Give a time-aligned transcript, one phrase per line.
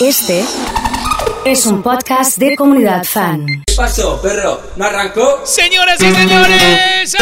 [0.00, 0.42] Este
[1.44, 3.44] es un podcast de comunidad fan.
[3.66, 4.58] ¿Qué pasó, perro?
[4.76, 5.42] ¿No arrancó?
[5.44, 7.16] Señoras y señores,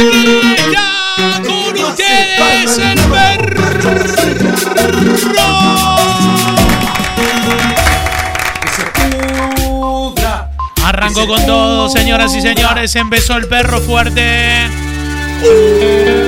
[0.72, 3.62] ya con ustedes el perro.
[10.84, 12.94] Arrancó con todo, señoras y señores.
[12.94, 14.68] Empezó el perro fuerte.
[15.42, 16.27] ¡La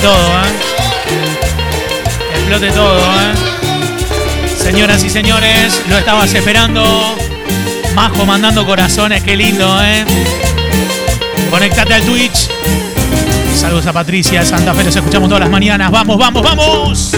[0.00, 0.48] todo, ¿eh?
[2.34, 3.34] Explote todo, ¿eh?
[4.56, 7.16] Señoras y señores, lo estabas esperando.
[7.94, 10.04] Majo mandando corazones, qué lindo, ¿eh?
[11.50, 12.48] Conectate al Twitch.
[13.54, 15.90] Saludos a Patricia de Santa Fe, los escuchamos todas las mañanas.
[15.90, 17.12] Vamos, vamos, vamos.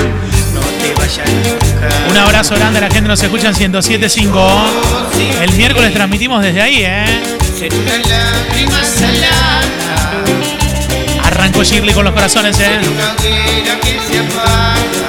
[2.10, 5.42] Un abrazo grande a la gente nos escucha en 107.5.
[5.42, 7.04] El miércoles transmitimos desde ahí, ¿eh?
[7.70, 9.60] Una lágrima salada,
[11.42, 12.78] Arrancó Shirley con los corazones, ¿eh?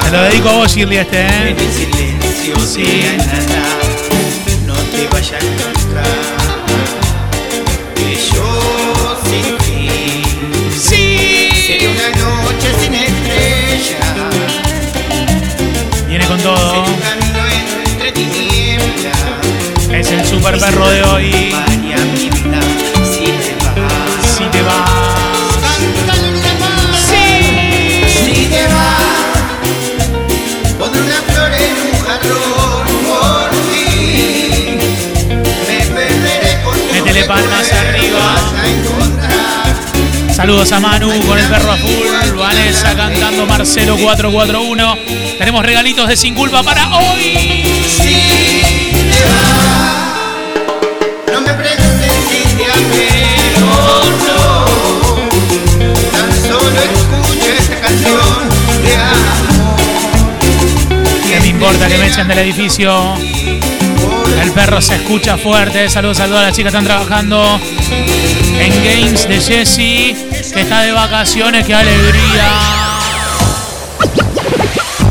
[0.03, 1.27] Te lo dedico a vos, Shirley, este, ¿eh?
[1.51, 3.03] En el silencio Sí.
[3.17, 3.37] nada,
[4.65, 6.01] no te vayas nunca.
[7.93, 10.23] Que yo sin ti
[10.75, 11.49] ¡Sí!
[11.67, 13.99] sería una noche sin estrella.
[16.07, 16.83] Viene con todo.
[19.91, 21.55] Es el super perro de hoy.
[40.43, 42.35] Saludos a Manu con el perro azul.
[42.37, 44.97] Vanessa cantando Marcelo 441.
[45.37, 47.63] Tenemos regalitos de sin culpa para hoy.
[51.31, 54.65] No me preguntes si te amé o no.
[56.11, 58.49] Tan solo escucha esta canción
[58.83, 59.79] de amor.
[61.25, 63.15] ¿Qué me importa que me echen del edificio?
[64.41, 65.89] El perro se escucha fuerte.
[65.89, 67.61] Saludos a todas las chicas que están trabajando
[68.59, 71.65] en Games de Jesse, que está de vacaciones.
[71.65, 72.49] ¡Qué alegría!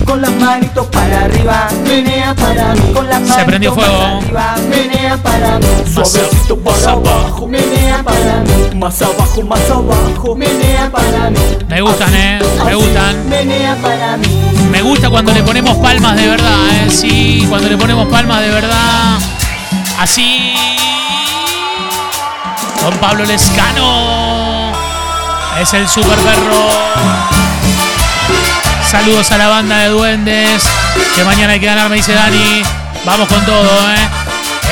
[0.06, 2.92] Con las manitos para arriba, menea para mí.
[2.92, 3.98] Con las Se prendió fuego.
[3.98, 5.66] para arriba, menea para mí.
[5.94, 7.46] Más Suavecito para abajo.
[7.48, 8.76] menea para mí.
[8.76, 11.38] Más abajo, más abajo, menea para mí.
[11.68, 13.28] Me gustan, eh, me gustan.
[13.28, 14.26] Menea para mí.
[14.70, 16.90] Me gusta cuando le ponemos palmas de verdad, ¿eh?
[16.90, 19.18] Sí, cuando le ponemos palmas de verdad.
[19.98, 20.54] Así.
[22.82, 24.31] Don Pablo Lescano.
[25.60, 26.68] Es el super perro.
[28.90, 30.64] Saludos a la banda de duendes.
[31.14, 32.62] Que mañana hay que ganar, me dice Dani.
[33.04, 34.08] Vamos con todo, ¿eh?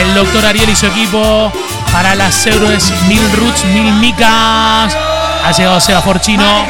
[0.00, 1.52] El doctor Ariel y su equipo
[1.92, 4.96] para las héroes Mil Roots, Mil Micas.
[5.44, 6.66] Ha llegado Seba Forchino.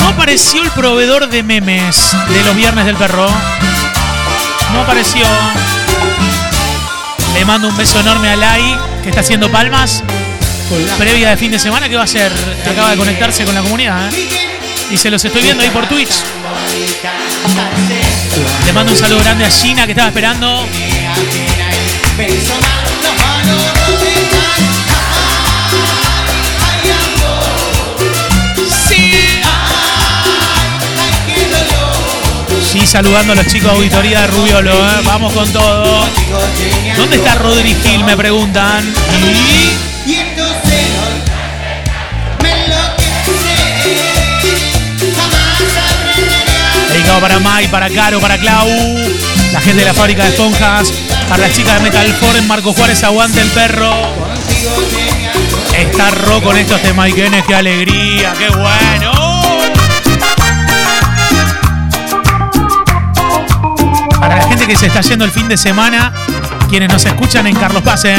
[0.00, 3.26] No apareció el proveedor de memes de los viernes del perro.
[4.72, 5.26] No apareció.
[7.34, 10.02] Le mando un beso enorme a Lai, que está haciendo palmas.
[10.98, 12.32] Previa de fin de semana, que va a ser?
[12.68, 14.12] Acaba de conectarse con la comunidad.
[14.12, 14.28] ¿eh?
[14.90, 16.14] Y se los estoy viendo ahí por Twitch.
[18.64, 20.66] Le mando un saludo grande a Gina, que estaba esperando.
[32.74, 35.00] Sí, saludando a los chicos de auditoría de Rubiolo, ¿eh?
[35.04, 36.08] vamos con todo.
[36.96, 38.02] ¿Dónde está Rodri Gil?
[38.02, 38.82] Me preguntan.
[39.16, 40.12] Y
[46.92, 48.68] dedicado para Mai, para Caro, para Clau,
[49.52, 50.92] la gente de la fábrica de esponjas,
[51.28, 53.94] para las chicas de Metal Foreign, Marco Juárez, aguante el perro.
[55.78, 59.23] Está ro con estos temaiquenes, qué alegría, qué bueno.
[64.34, 66.12] Para la gente que se está yendo el fin de semana,
[66.68, 68.16] quienes nos escuchan en Carlos Paz, ¿eh?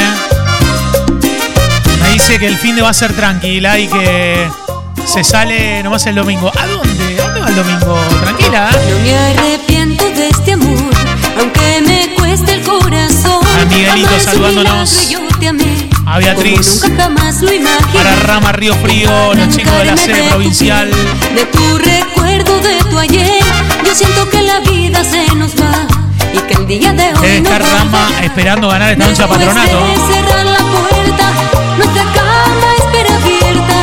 [2.00, 4.48] me dice que el fin de va a ser tranquila y que
[5.04, 6.50] se sale nomás el domingo.
[6.58, 7.20] ¿A dónde?
[7.20, 8.00] ¿A dónde va el domingo?
[8.22, 8.70] Tranquila.
[8.70, 8.88] ¿eh?
[8.88, 10.90] No me arrepiento de este amor,
[11.38, 13.42] aunque me cueste el corazón.
[13.60, 14.08] A Miguelito
[15.46, 16.80] amé, A Beatriz.
[17.92, 20.90] Para Rama Río Frío, los chicos de la sede provincial.
[21.34, 23.44] De tu recuerdo de tu ayer,
[23.84, 25.86] yo siento que la vida se nos va
[26.36, 27.20] y que el día de hoy.
[27.22, 29.78] Debe estar no Rama esperando ganar esta noche a patronato.
[30.12, 31.26] Cerrar la puerta,
[31.78, 33.78] nuestra cama espera abierta.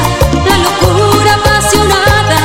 [0.50, 2.40] La locura apasionada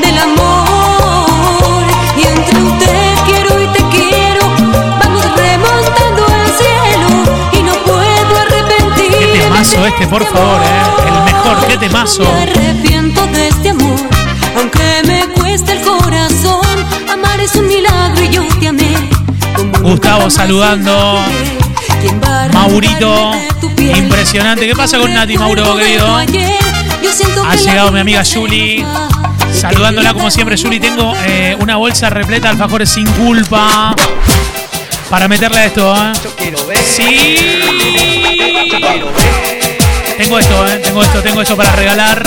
[0.00, 1.84] del amor.
[2.16, 4.44] Y entre te quiero y te quiero,
[5.00, 7.08] vamos remontando al cielo.
[7.52, 8.38] Y no puedo
[9.86, 11.08] este, por favor, eh.
[11.08, 12.22] El mejor, qué temazo.
[19.88, 21.18] Gustavo saludando.
[21.26, 21.58] imaginé.
[22.02, 23.32] ¿Quién va a Maurito,
[23.78, 24.66] impresionante.
[24.66, 26.14] ¿Qué pasa con Nati, Mauro, querido?
[27.46, 28.84] Ha llegado mi amiga Julie.
[29.50, 30.78] Saludándola como siempre, Julie.
[30.78, 33.94] Tengo eh, una bolsa repleta de alfajores sin culpa.
[35.08, 36.12] Para meterle a esto, ¿eh?
[36.84, 37.36] Sí.
[40.18, 40.80] Tengo esto, ¿eh?
[40.84, 42.22] Tengo esto, tengo esto para regalar.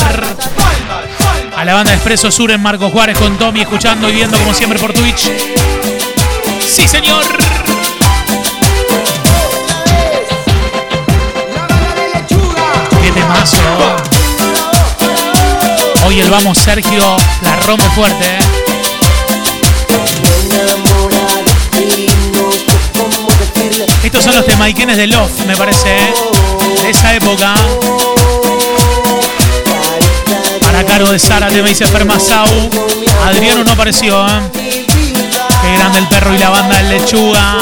[1.56, 4.52] A la banda de Expreso Sur en Marco Juárez con Tommy, escuchando y viendo como
[4.52, 5.30] siempre por Twitch.
[6.71, 7.25] Sí, señor.
[13.01, 13.57] Qué temazo.
[16.06, 18.39] Hoy el vamos Sergio la rompe fuerte, ¿eh?
[24.06, 26.13] Estos son los temaiquenes de Love, me parece, ¿eh?
[26.83, 27.53] de esa época.
[30.62, 32.47] Para cargo de Zárate, me dice Fermasau.
[33.25, 34.61] Adriano no apareció, ¿eh?
[35.81, 37.57] Grande el perro y la banda del lechuga.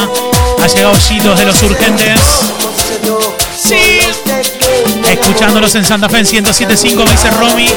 [0.61, 2.19] Ha llegado Chitos de los urgentes.
[3.57, 4.01] Sí.
[5.09, 7.69] Escuchándolos en Santa Fe en 107.5, me dice Romy.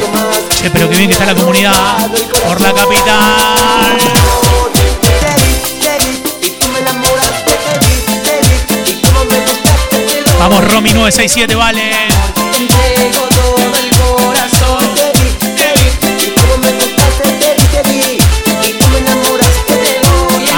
[0.48, 2.10] Che, pero qué bien que está la comunidad
[2.44, 3.98] por la capital.
[10.40, 11.92] Vamos, Romy 967, vale.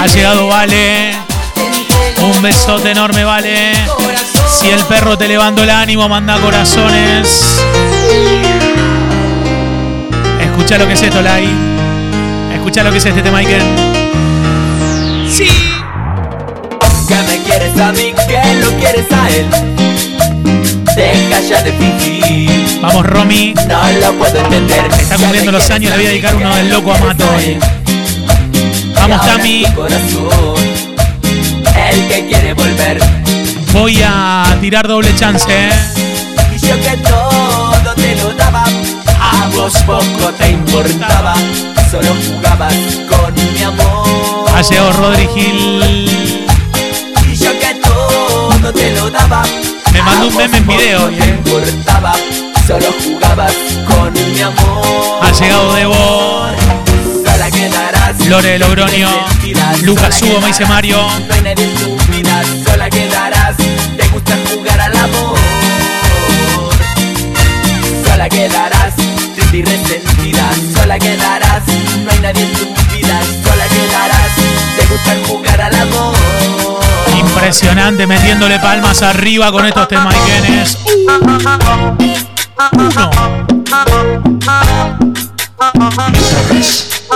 [0.05, 1.13] Ha llegado Vale.
[2.21, 3.73] Un besote enorme, Vale.
[4.47, 7.59] Si el perro te levantó el ánimo, manda corazones.
[10.39, 11.49] Escucha lo que es esto, Lai.
[12.53, 13.63] Escucha lo que es este tema, Michael.
[15.27, 15.47] Sí.
[17.07, 19.47] Que me quieres a mí, que lo quieres a él.
[20.95, 23.55] Deja ya de fingir, Vamos, Romy.
[23.67, 24.85] no lo puedo entender.
[24.99, 27.57] Está cumpliendo los años, le voy a dedicar uno del loco a Mato hoy.
[29.07, 29.63] Vamos, Tami.
[31.75, 32.99] El que quiere volver.
[33.71, 35.69] Voy a tirar doble chance, ¿eh?
[36.55, 41.35] Y yo que todo te lo daba, a vos poco te importaba.
[41.91, 42.73] Solo jugabas
[43.07, 44.49] con mi amor.
[44.55, 46.09] Ha llegado Rodri Gil.
[47.31, 49.43] Y yo que todo te lo daba.
[49.93, 51.17] Me mandó un meme en video, poco ¿eh?
[51.19, 52.13] te importaba.
[52.65, 53.53] Solo jugabas
[53.87, 55.19] con mi amor.
[55.21, 56.74] Ha llegado Debo.
[58.27, 59.07] Lore de Logroño.
[59.83, 60.97] Lucas Hugo, me dice Mario.
[61.27, 63.55] No hay nadie en tu vida, sola quedarás.
[63.57, 65.37] Te gusta jugar al amor.
[68.05, 70.49] Sola quedarás, triste y resentida.
[70.73, 71.63] Sola quedarás,
[72.03, 72.65] no hay nadie en tu
[72.95, 74.31] vida, sola quedarás.
[74.77, 76.15] Te gusta jugar al amor.
[77.17, 80.77] Impresionante, metiéndole palmas arriba con estos temaiquenes.
[80.83, 81.95] Uno.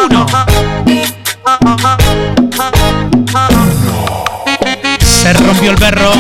[0.06, 0.26] Uno.
[5.04, 6.12] Se rompió el perro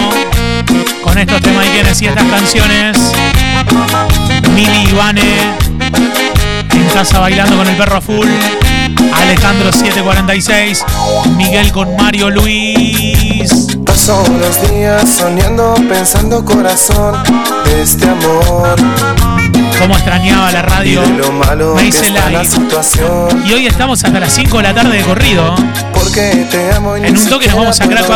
[1.03, 2.97] con estos temaiquenes y estas canciones.
[4.53, 5.69] Mili Ivane
[6.71, 8.27] en casa bailando con el perro a full.
[9.13, 10.85] Alejandro 746.
[11.35, 13.77] Miguel con Mario Luis.
[13.85, 17.23] Paso los días soñando, pensando corazón
[17.65, 19.38] de este amor.
[19.79, 21.01] Cómo extrañaba la radio.
[21.75, 22.47] Me hice live.
[23.45, 25.55] Y hoy estamos hasta las 5 de la tarde de corrido.
[25.93, 28.07] Porque te amo y En un toque nos vamos a Crack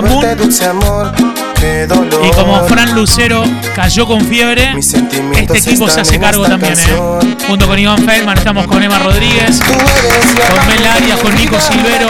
[1.88, 2.26] dolor.
[2.26, 3.44] Y como Fran Lucero
[3.76, 6.74] cayó con fiebre, este equipo se hace cargo también.
[6.74, 7.36] ¿eh?
[7.48, 9.60] Junto con Iván Feldman estamos con Emma Rodríguez.
[9.62, 12.10] Con Mel Arias, con Nico Silvero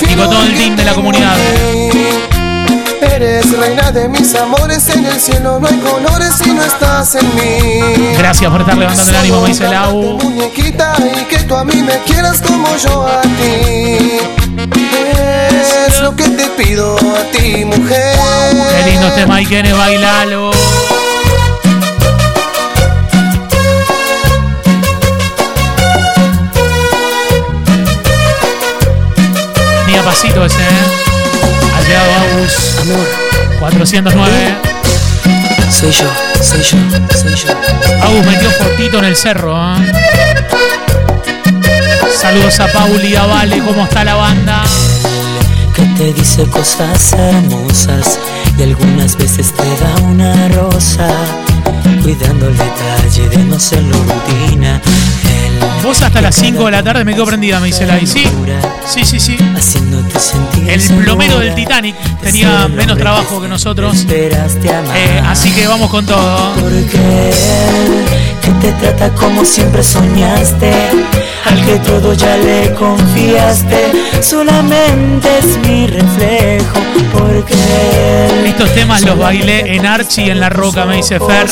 [0.00, 1.36] y con todo el team de la comunidad.
[3.00, 7.34] Eres reina de mis amores en el cielo, no hay colores si no estás en
[7.34, 8.14] mí.
[8.16, 10.18] Gracias por estar levantando el ánimo, me dice Lau.
[10.22, 14.18] muñequita y que tú a mí me quieras como yo a ti.
[15.86, 18.18] Es lo que te pido a ti, mujer.
[18.70, 20.50] Qué lindo este Mike bailalo.
[29.86, 31.09] Ni a pasito ese, ¿eh?
[31.90, 32.54] Llegado Agus.
[33.58, 34.54] 409.
[35.72, 36.08] Soy yo,
[36.40, 36.78] soy yo,
[37.18, 37.48] soy yo.
[38.00, 39.92] Agus metió fotito en el cerro, ¿eh?
[42.16, 44.62] Saludos a Pauli y a Vale, ¿cómo está la banda?
[45.74, 48.20] Que te dice cosas hermosas
[48.56, 51.08] y algunas veces te da una rosa.
[52.04, 54.80] Cuidando el detalle de no ser rutina.
[55.82, 58.24] Vos hasta las 5 de la tarde me quedo prendida, me dice la Sí,
[58.86, 59.36] sí, sí, sí.
[60.66, 61.54] El plomero del.
[61.54, 64.06] Titanic tenía menos trabajo que nosotros.
[64.08, 66.54] Eh, así que vamos con todo.
[66.54, 68.04] Porque él
[68.40, 70.72] que te trata como siempre soñaste,
[71.46, 76.78] al que todo ya le confiaste, solamente es mi reflejo.
[77.12, 81.48] Porque él Estos temas los bailé en Archie y en La Roca, me dice Fer.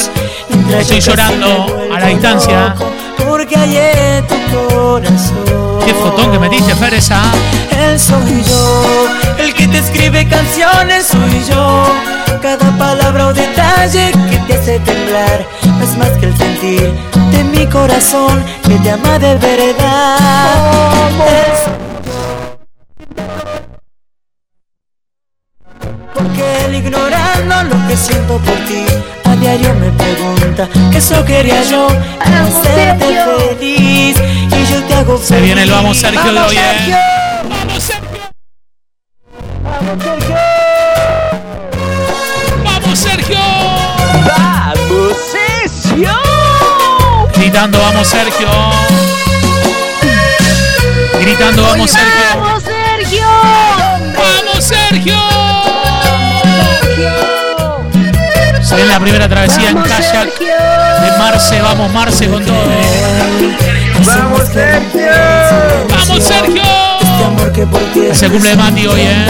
[0.78, 2.74] Estoy llorando a la distancia.
[3.28, 5.80] Porque hallé tu corazón.
[5.84, 7.20] Qué fotón que metiste, Fer, esa.
[7.78, 9.06] Él soy yo,
[9.38, 11.84] el que te escribe canciones soy yo.
[12.40, 16.94] Cada palabra o detalle que te hace temblar no es más que el sentir
[17.32, 20.18] de mi corazón que te ama de verdad.
[26.14, 28.86] Porque él ignorando lo que siento por ti
[29.40, 31.88] diario me pregunta que eso quería yo
[32.20, 33.06] hacerte
[33.58, 36.96] feliz Y yo te hago feliz Se viene el Vamos Sergio de hoy, eh.
[37.48, 38.08] Vamos Sergio
[42.64, 43.38] ¡Vamos, Sergio!
[44.26, 46.12] ¡Vamos, Sergio!
[47.34, 48.48] Gritando, vamos, Sergio.
[51.20, 52.40] Gritando, vamos, Sergio.
[52.40, 53.26] ¡Vamos, Sergio!
[54.16, 55.14] ¡Vamos, Sergio!
[58.68, 60.46] Se ve en la primera travesía en ¡Vamos, kayak Sergio!
[60.46, 61.62] de Marce.
[61.62, 62.54] Vamos, Marce con todo.
[64.06, 65.06] Vamos Sergio
[65.90, 66.62] ¡Vamos, Sergio!
[67.00, 69.26] Este amor que por ti Es el cumple de Mati hoy, eh.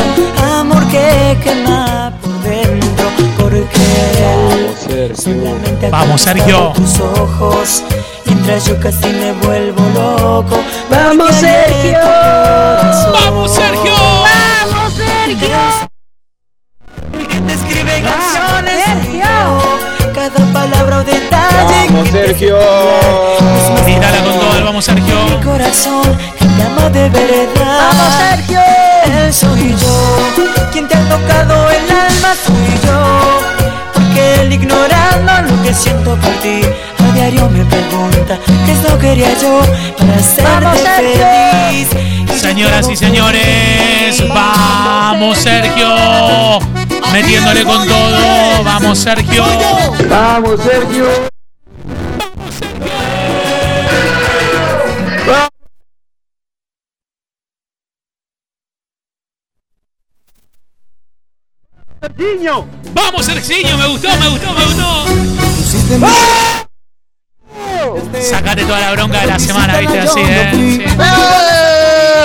[0.59, 6.73] Amor que quema por dentro Porque solamente Vamos, Sergio.
[6.75, 7.83] tus ojos
[8.27, 11.99] Mientras yo casi me vuelvo loco ¡Vamos, Sergio!
[13.13, 13.95] ¡Vamos, Sergio!
[13.95, 15.89] ¡Vamos, Sergio!
[17.19, 18.58] El que te escribe ¡Vamos, canciones
[20.59, 22.59] palabra o detalle ¡Vamos, Sergio!
[23.85, 25.17] Grítala con todo el vamos, Sergio.
[25.31, 26.03] mi corazón
[26.39, 27.79] que te ama de verdad.
[27.89, 28.61] ¡Vamos, Sergio!
[29.19, 29.97] Él soy yo,
[30.73, 32.99] quien te ha tocado el alma soy yo.
[33.95, 36.61] Porque él ignorando lo que siento por ti,
[37.19, 39.61] diario me pregunta qué es lo que haría yo
[39.99, 41.89] para ¡Vamos, feliz.
[42.41, 46.61] Señoras y señores, vamos, Sergio.
[47.13, 48.63] Metiéndole con todo.
[48.63, 49.45] Vamos, Sergio.
[50.09, 51.09] ¡Vamos, Sergio!
[62.95, 63.77] Vamos, Sergio.
[63.77, 65.05] Me gustó, me gustó, me gustó.
[68.23, 70.51] Sacate toda la bronca de la semana, viste, así, eh.
[70.53, 70.83] Sí.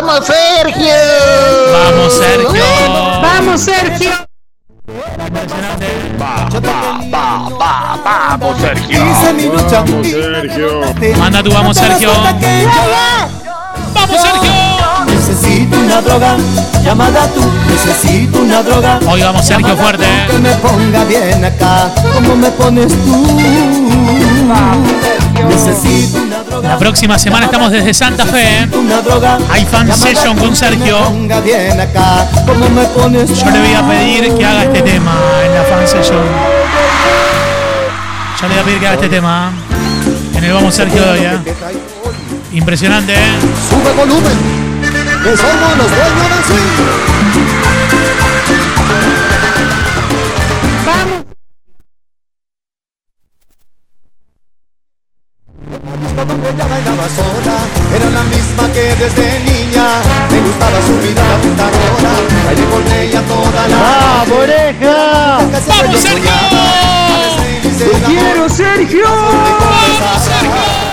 [0.01, 0.95] ¡Vamos, Sergio!
[1.74, 2.63] Vamos, Sergio.
[3.22, 4.12] ¡Vamos, Sergio!
[5.25, 5.88] Impresionante.
[6.17, 6.63] ¡Vamos,
[8.60, 9.00] Sergio!
[9.72, 10.81] ¡Vamos, Sergio!
[11.17, 12.12] Manda tu vamos, Sergio.
[13.93, 14.51] Vamos, Sergio.
[15.05, 16.36] Necesito una droga,
[16.83, 17.41] llamada tú.
[17.67, 19.00] Necesito una droga.
[19.07, 20.27] Hoy vamos, Sergio, fuerte, tú, eh.
[20.31, 23.38] Que me ponga bien acá, como me pones tú.
[26.62, 28.67] La próxima semana estamos desde Santa Fe.
[29.50, 30.97] Hay fan session con Sergio.
[30.97, 31.35] Yo
[33.51, 36.23] le voy a pedir que haga este tema en la fan session.
[38.41, 39.51] Yo le voy a pedir que haga este tema
[40.35, 41.39] en el Vamos Sergio de hoy, eh.
[42.51, 43.35] Impresionante, ¿eh?
[43.69, 44.38] Sube volumen,
[45.23, 47.62] que somos los dueños
[61.41, 62.13] pintadora.
[62.46, 65.38] Bailé con ella toda la ¡Vamos, oreja!
[65.67, 66.32] ¡Vamos, Sergio!
[67.77, 69.05] ¡Te quiero, Sergio!
[69.05, 70.84] ¡Vamos, Sergio!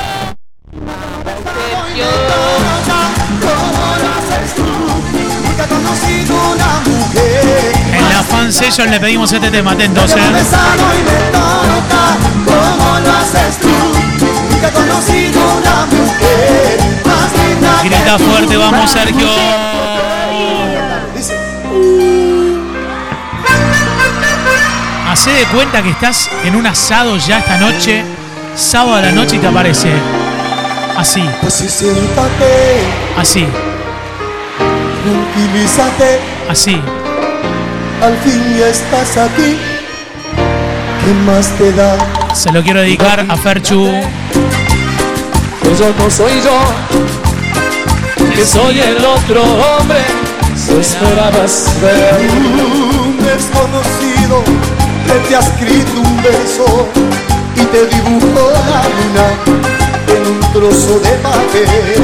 [7.93, 10.21] En la fan session le pedimos este tema, atentos, ¿eh?
[13.05, 13.69] lo haces tú.
[14.51, 16.90] Nunca he conocido una mujer
[17.85, 19.29] Grita fuerte, vamos, Sergio.
[25.11, 28.05] Hacé de cuenta que estás en un asado ya esta noche,
[28.55, 29.93] sábado a la noche y te aparece.
[30.97, 31.67] Así, así,
[35.03, 36.81] tranquilízate, así.
[38.03, 39.57] al fin ya estás aquí.
[41.05, 41.97] ¿Qué más te da?
[42.35, 43.91] Se lo quiero dedicar a Ferchu.
[45.63, 46.59] Pues yo no soy yo,
[48.41, 50.01] que soy el otro hombre.
[50.67, 54.43] Tú esperabas ver un desconocido
[55.07, 56.89] que te ha escrito un beso
[57.55, 59.27] y te dibujó la luna
[60.09, 61.99] en un trozo de papel.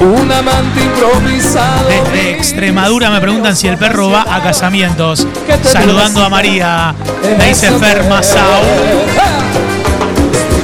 [0.00, 1.88] Un amante improvisado.
[1.88, 5.26] Desde Extremadura me preguntan si el perro va a casamientos.
[5.62, 6.94] Saludando a María.
[7.38, 8.62] Me dice Fer Masao.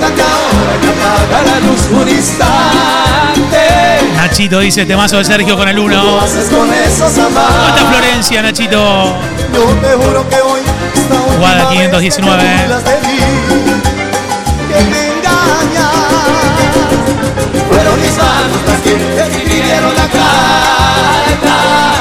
[0.01, 3.22] Date ahora que apaga la luz un instante.
[4.23, 6.21] Nachito dice temazo de Sergio con el 1.
[6.21, 7.91] Haces con esos ¿Cómo está.
[7.91, 9.17] Florencia, Nachito?
[9.53, 10.61] Yo te juro que hoy
[11.41, 12.43] Guada vez 519.
[12.45, 13.19] te burlas de mí,
[14.69, 15.91] que me engañas.
[17.69, 21.92] Fueron mis manos las que escribieron la carta.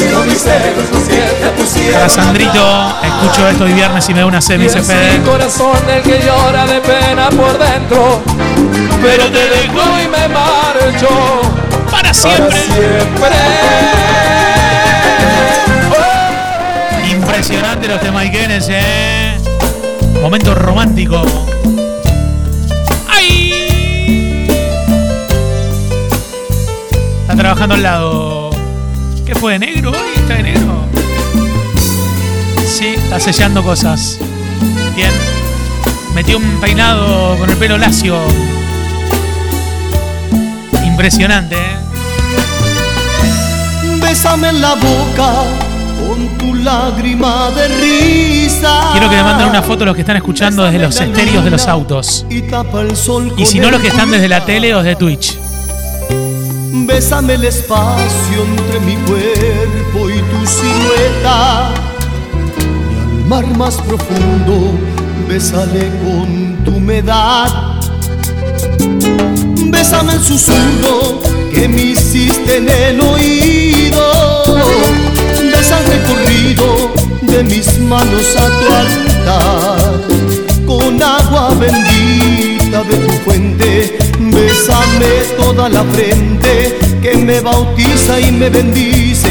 [0.00, 5.76] Sido Para Sandrito, escucho esto hoy viernes y me da una dice es mi corazón
[5.88, 8.22] el que llora de pena por dentro.
[9.02, 11.08] Pero te dejo y me marcho.
[11.90, 12.58] Para Para siempre.
[12.60, 13.30] siempre.
[17.10, 19.36] Impresionante los temaiquenes, eh.
[20.22, 21.22] Momento romántico.
[23.08, 24.46] ¡Ay!
[27.22, 28.39] Está trabajando al lado.
[29.30, 29.96] ¿Qué fue de negro hoy?
[30.16, 30.84] ¿Está de negro?
[32.66, 34.18] Sí, está sellando cosas.
[34.96, 35.12] Bien.
[36.16, 38.18] Metió un peinado con el pelo lacio.
[40.84, 41.76] Impresionante, eh.
[44.02, 45.44] Bésame en la boca
[46.08, 48.88] con tu lágrima de risa.
[48.90, 51.68] Quiero que me manden una foto los que están escuchando desde los estéreos de los
[51.68, 52.26] autos.
[52.28, 55.39] Y si no, los que están desde la tele o desde Twitch.
[57.00, 61.72] Bésame el espacio entre mi cuerpo y tu silueta.
[62.58, 64.78] Y al mar más profundo,
[65.26, 67.80] bésale con tu humedad.
[69.70, 71.22] Bésame el susurro
[71.54, 74.12] que me hiciste en el oído.
[75.54, 76.92] Besa el recorrido
[77.22, 80.00] de mis manos a tu altar.
[80.66, 86.79] Con agua bendita de tu fuente, bésame toda la frente
[87.22, 89.28] me bautiza y me bendice.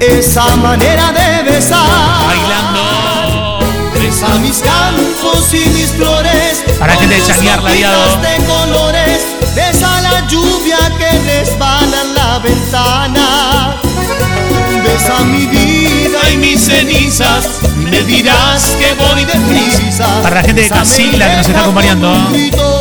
[0.00, 1.80] Esa manera de besar.
[2.26, 3.58] Bailando.
[3.94, 6.64] Besa mis campos y mis flores.
[6.78, 8.04] Para que te Ladiado.
[8.04, 9.20] hojitas de colores.
[9.54, 13.76] Besa la lluvia que resbala en la ventana.
[14.84, 17.60] Besa mi vida y mis cenizas.
[17.76, 20.06] Me dirás que voy deprisa.
[20.22, 22.75] Para la gente de Casilla que nos está acompañando.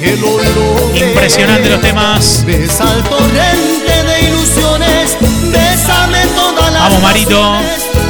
[0.00, 1.08] Que lo logré.
[1.08, 2.42] Impresionante los temas.
[2.46, 5.16] Besa el torrente de ilusiones.
[5.52, 7.56] Bésame toda la Vamos, Marito.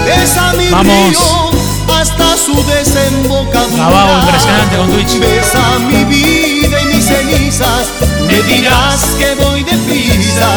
[0.07, 1.11] Besa mi Vamos.
[1.11, 1.51] río
[1.99, 3.85] hasta su desembocadura.
[3.85, 5.19] Gabao, impresionante con Twitch.
[5.19, 7.89] Besa mi vida y mis cenizas.
[8.27, 10.49] Me dirás que voy deprisa.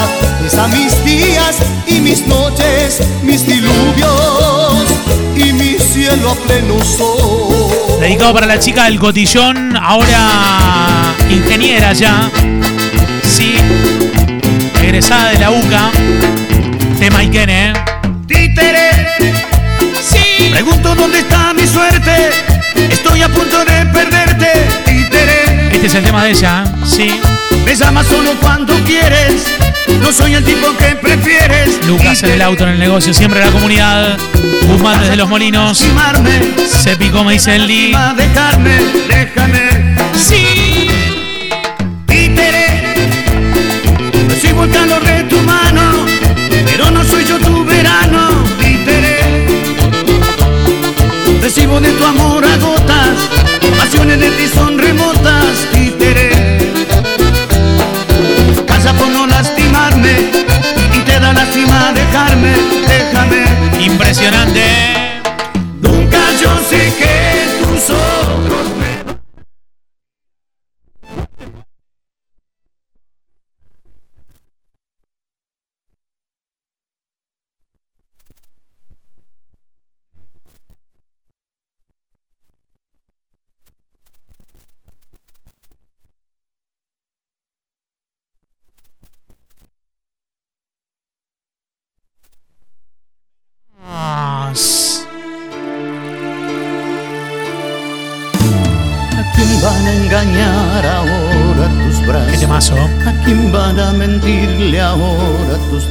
[0.41, 1.55] Besa mis días
[1.87, 4.85] y mis noches, mis diluvios
[5.35, 7.99] y mi cielo a pleno sol.
[7.99, 12.31] Dedicado para la chica del cotillón, ahora ingeniera ya.
[13.23, 13.53] Sí.
[14.81, 15.91] Egresada de la UCA.
[16.99, 17.73] Tema Ikene, ¿eh?
[18.27, 18.89] Títere,
[20.01, 20.49] Sí.
[20.51, 22.31] pregunto dónde está mi suerte.
[22.89, 24.47] Estoy a punto de perderte.
[24.85, 26.85] Títere, Este es el tema de ella, ¿eh?
[26.85, 27.21] Sí.
[27.65, 29.43] me llamas solo cuando quieres.
[30.01, 31.85] No soy el tipo que prefieres.
[31.87, 34.17] Lucas en el auto, en el negocio, siempre en la comunidad.
[34.67, 35.83] Guzmán desde los molinos.
[36.67, 37.95] Se picó, me dice el Lee.
[38.17, 38.77] dejarme,
[39.07, 39.95] déjame.
[40.15, 40.87] Sí.
[42.07, 42.95] Títere,
[44.29, 46.05] recibo el calor de tu mano,
[46.65, 48.29] pero no soy yo tu verano.
[48.59, 49.47] Títere,
[51.41, 53.17] recibo de tu amor a gotas,
[53.77, 55.67] pasiones de ti son remotas.
[55.73, 55.82] Títere,
[61.93, 62.53] dejarme,
[62.87, 63.45] déjame.
[63.79, 65.02] Impresionante.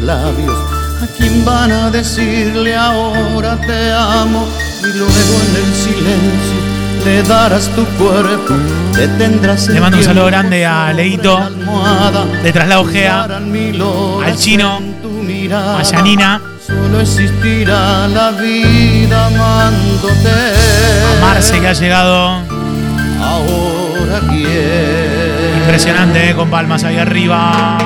[0.02, 0.56] Labios?
[1.02, 4.46] ¿A quién van a decirle ahora te amo?
[4.80, 6.72] Y luego en el silencio
[7.04, 8.54] le darás tu cuerpo,
[8.94, 11.38] te tendrás Le mando un saludo grande a Leito,
[12.42, 14.80] de Traslado Gea, al Chino,
[15.52, 20.30] a Yanina, Solo existirá la vida amándote.
[20.30, 22.40] a Marce que ha llegado.
[23.20, 25.58] Ahora quién.
[25.58, 26.34] Impresionante, ¿eh?
[26.34, 27.78] con palmas ahí arriba.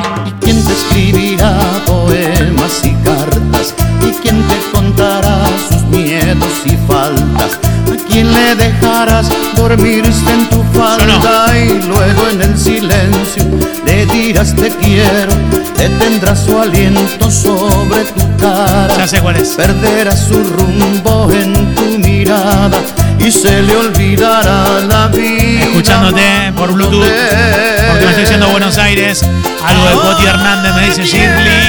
[0.47, 3.75] ¿Quién te escribirá poemas y cartas?
[4.01, 7.59] ¿Y quién te contará sus miedos y faltas?
[7.93, 11.49] ¿A quién le dejarás dormirse en tu falda?
[11.59, 13.43] Y luego en el silencio
[13.85, 15.33] le dirás te quiero,
[15.77, 18.97] detendrás su aliento sobre tu cara.
[18.99, 19.49] Ya sé cuál es.
[19.49, 22.79] Perderás su rumbo en tu mirada
[23.19, 25.65] y se le olvidará la vida.
[25.65, 29.25] Escuchándote por Bluetooth, porque me estoy yendo a Buenos Aires.
[29.67, 31.66] Algo de Poti Hernández me dice Shirley.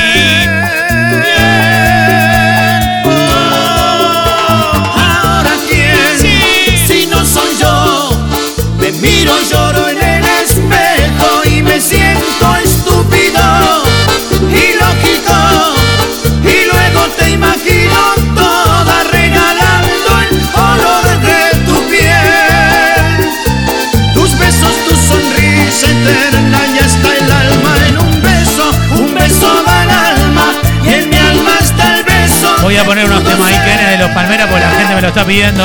[34.17, 35.63] Palmeras porque la gente me lo está pidiendo.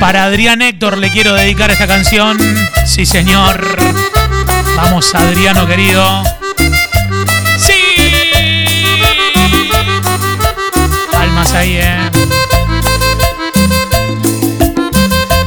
[0.00, 2.38] Para Adrián Héctor le quiero dedicar esta canción.
[2.86, 3.76] Sí, señor.
[4.76, 6.24] Vamos, Adriano querido.
[7.58, 7.74] ¡Sí!
[11.12, 12.10] Palmas ahí, eh.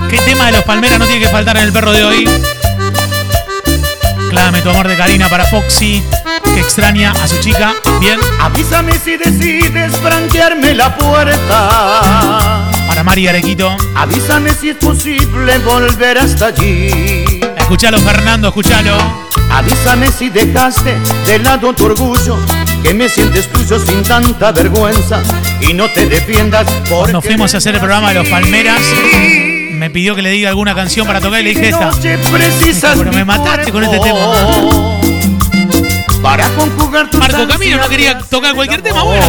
[0.08, 2.30] ¿Qué tema de los Palmeras no tiene que faltar en el perro de hoy?
[4.30, 6.04] Clávame tu amor de Karina para Foxy,
[6.56, 7.74] que extraña a su chica.
[8.00, 8.18] Bien.
[8.39, 12.70] Avísame si decides franquearme la puerta.
[12.88, 13.76] Para Mari Arequito.
[13.94, 17.41] Avísame si es posible volver hasta allí.
[17.58, 18.96] Escuchalo, Fernando, escuchalo.
[19.52, 22.38] Avísame si dejaste de lado tu orgullo,
[22.84, 25.22] que me sientes tuyo sin tanta vergüenza
[25.62, 28.82] y no te defiendas por Cuando fuimos a hacer el programa de los Palmeras,
[29.72, 31.91] me pidió que le diga alguna canción para tocar y le dije esta.
[32.02, 35.05] Pero me mataste con este cuerpo
[36.25, 39.23] Para conjugar tus Marco Camino no quería tocar cualquier tema, bueno.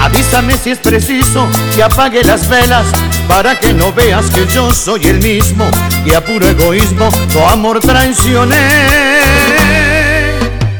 [0.00, 2.86] Avísame si es preciso que apague las velas
[3.26, 5.68] para que no veas que yo soy el mismo
[6.06, 8.68] y a puro egoísmo tu amor traicioné.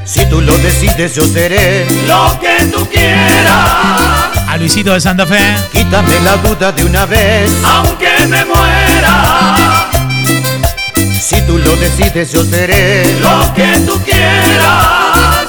[0.05, 4.47] Si tú lo decides yo seré lo que tú quieras.
[4.47, 5.41] A Luisito de Santa Fe.
[5.73, 9.98] Quítame la duda de una vez, aunque me muera.
[11.29, 15.47] Si tú lo decides yo seré lo que tú quieras.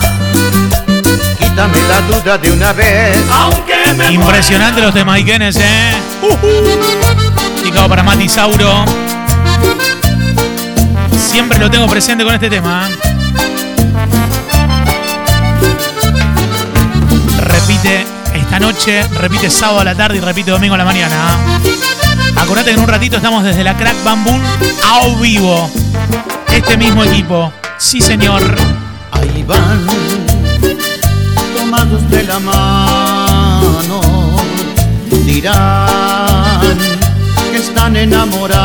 [1.40, 5.94] Quítame la duda de una vez, aunque me Impresionante los temas Ikenes, eh.
[7.56, 8.84] Dedicado para Mati Sauro.
[11.18, 12.90] Siempre lo tengo presente con este tema.
[17.40, 21.38] Repite esta noche, repite sábado a la tarde y repite domingo a la mañana.
[22.40, 24.40] Acordate que en un ratito estamos desde la Crack Bamboo
[24.86, 25.70] a vivo.
[26.52, 27.52] Este mismo equipo.
[27.78, 28.42] Sí, señor.
[29.12, 29.86] Ahí van,
[31.56, 34.02] tomados de la mano,
[35.26, 36.78] dirán
[37.52, 38.58] que están enamorados.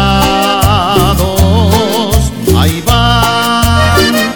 [2.56, 4.32] Ahí van,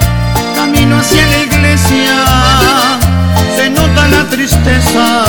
[0.55, 2.15] camino hacia la iglesia,
[3.57, 5.25] se nota la tristeza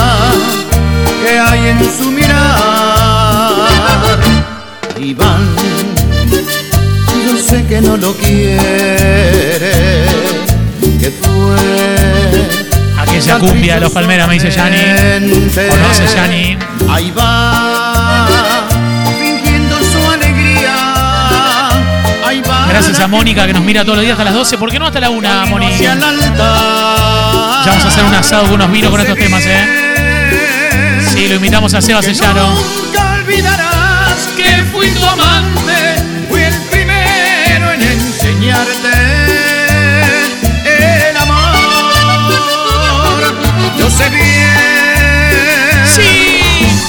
[1.23, 2.18] que hay en su mirar.
[5.09, 5.55] Ahí van,
[7.25, 9.71] yo sé que no lo quiere,
[11.01, 11.55] que fue
[12.95, 14.77] Aquella cumbia de los Palmeras, me dice Yanni.
[14.77, 16.59] Conoce Yanni.
[16.87, 18.27] Ahí va,
[19.19, 20.75] fingiendo su alegría.
[22.23, 22.67] Ahí va.
[22.69, 24.59] Gracias a Mónica que nos mira todos los días hasta las 12.
[24.59, 25.73] ¿Por qué no hasta la 1, Moni?
[25.73, 27.65] hacia el altar.
[27.65, 31.01] Ya vamos a hacer un asado con unos vinos con estos temas, ¿eh?
[31.11, 32.53] Sí, lo invitamos a Seba Sellano.
[32.53, 33.78] Nunca olvidarás que
[34.79, 35.77] fui tu amante,
[36.29, 38.93] fui el primero en enseñarte
[40.65, 41.57] el amor.
[43.77, 44.29] Yo sé bien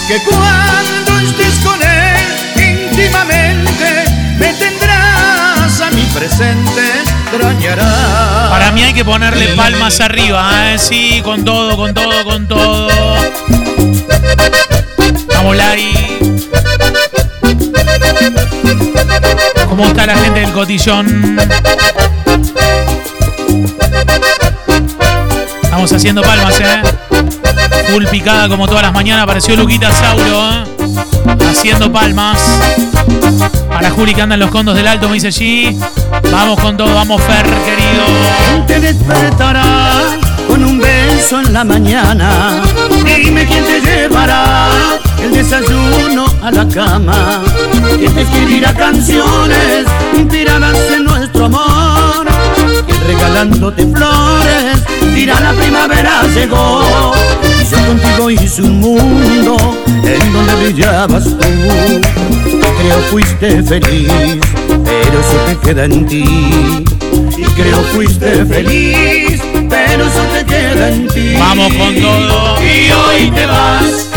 [0.07, 2.27] que cuando estés con él
[2.57, 4.05] íntimamente
[4.39, 6.83] me tendrás a mi presente,
[7.25, 8.51] extrañarás.
[8.51, 10.79] Para mí hay que ponerle palmas arriba, ¿eh?
[10.79, 12.89] Sí, con todo, con todo, con todo.
[15.35, 16.10] Vamos, Lari.
[19.69, 21.39] ¿Cómo está la gente del cotillón?
[25.63, 26.83] Estamos haciendo palmas, ¿eh?
[27.93, 29.25] Full picada como todas las mañanas.
[29.25, 30.65] Apareció Luquita Sauro, ¿eh?
[31.51, 32.39] Haciendo palmas.
[33.69, 35.77] Para Juli que anda en los condos del alto, me dice G.
[36.31, 38.67] Vamos con todo, vamos Fer, querido.
[38.67, 42.61] te despertará con un beso en la mañana.
[43.05, 47.43] Dime quién te llevará el desayuno a la cama.
[47.99, 52.27] Quién te escribirá canciones inspiradas en nuestro amor.
[52.89, 56.83] Y regalándote flores, dirá la primavera llegó.
[57.61, 59.57] Y yo contigo hice un mundo
[60.05, 62.01] en donde brillabas tú.
[62.81, 64.11] Creo fuiste feliz,
[64.67, 66.25] pero eso te queda en ti.
[67.37, 71.35] Y creo fuiste feliz, pero eso te queda en ti.
[71.39, 72.57] Vamos con todo.
[72.63, 74.11] Y hoy te vas,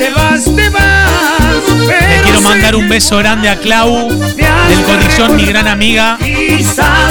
[0.00, 1.10] te vas, te vas.
[1.86, 6.16] Le quiero mandar un beso grande a Clau del Cotillón, mi gran amiga.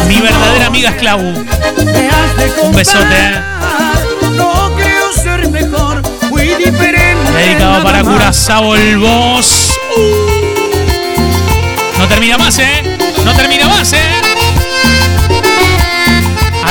[0.07, 1.19] Mi verdadera amiga es Clau.
[1.19, 3.05] Un besote.
[3.15, 3.41] eh.
[4.35, 7.31] No creo ser mejor, muy diferente.
[7.37, 9.71] Dedicado para Curazao el Boss.
[11.99, 12.97] No termina más, ¿eh?
[13.23, 14.18] No termina más, ¿eh?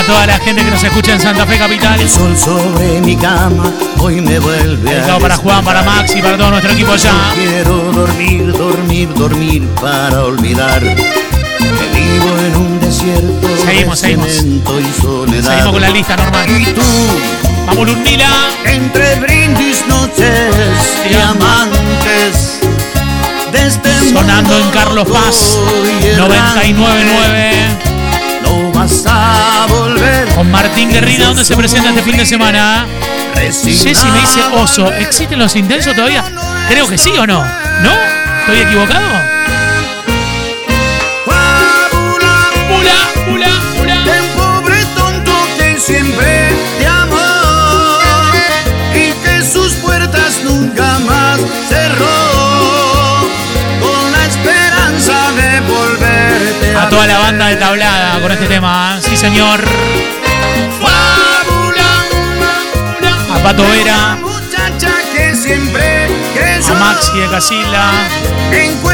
[0.08, 2.00] Toda la gente que nos escucha en Santa Fe Capital.
[2.00, 6.50] El sol sobre mi cama hoy me vuelve Dedicado para Juan, para Maxi, para todo
[6.50, 7.12] nuestro equipo allá.
[7.34, 14.28] Quiero dormir, dormir, dormir para olvidar que vivo en un desierto Seguimos, de seguimos.
[14.28, 15.50] y soledad.
[15.50, 16.46] Seguimos con la lista normal.
[16.58, 16.82] Y tú,
[17.66, 18.30] Vamos, Ludmila.
[18.64, 20.26] entre brindis, noches
[21.10, 22.60] y amantes,
[23.52, 25.58] de este Sonando en Carlos Paz.
[25.58, 26.74] voy errante.
[26.74, 27.87] 99.9.
[28.88, 30.28] Vas a volver.
[30.34, 32.86] Con Martín Guerrina, ¿dónde se presenta este fin de semana?
[33.34, 34.90] Ceci me dice oso.
[34.90, 36.24] ¿Existen los intensos todavía?
[36.70, 37.44] Creo que sí o no.
[37.82, 37.92] ¿No?
[38.40, 39.27] ¿Estoy equivocado?
[57.48, 58.98] De tablada con este tema.
[59.00, 59.60] Sí, señor.
[63.30, 64.18] A Pato Vera,
[66.68, 67.90] a Maxi de Casilla,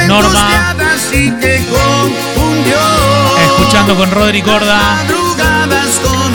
[0.06, 0.74] Norma.
[3.44, 4.98] escuchando con Rodri Corda.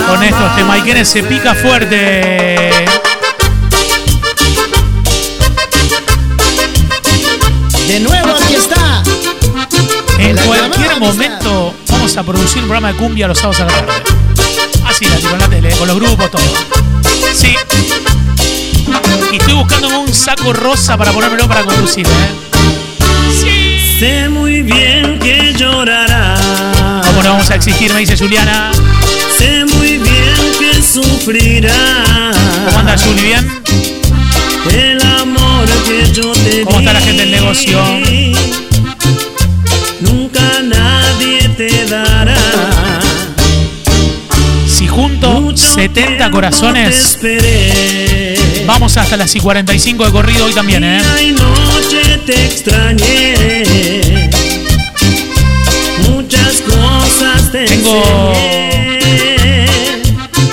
[0.08, 0.80] con estos temas.
[0.80, 2.86] ¿Y quién se pica fuerte?
[7.88, 9.04] De nuevo aquí está.
[10.20, 11.74] En cualquier momento
[12.10, 13.92] vamos a producir un programa de cumbia los sábados a la tarde.
[14.84, 16.42] Así la tiro en la tele, con los grupos, todo.
[17.36, 17.56] Sí.
[19.32, 24.00] Y estoy buscándome un saco rosa para ponérmelo para conducir, ¿eh?
[24.00, 27.02] Sé muy bien que llorará.
[27.06, 27.94] ¿Cómo no vamos a exigir?
[27.94, 28.72] Me dice Juliana.
[29.38, 31.74] Sé muy bien que sufrirá.
[32.66, 33.22] ¿Cómo anda Juli?
[33.22, 33.64] ¿Bien?
[34.72, 37.80] El amor que yo te ¿Cómo está la gente del negocio?
[45.00, 47.18] Si junto 70 corazones,
[48.66, 51.02] vamos hasta las y 45 de corrido hoy también, ¿eh?
[51.24, 54.30] Y noche te extrañé.
[56.10, 58.34] Muchas cosas te Tengo-.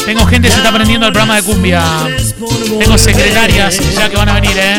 [0.04, 1.82] Tengo gente que se está aprendiendo el programa de cumbia.
[2.78, 4.78] Tengo secretarias ya que van a venir, ¿eh?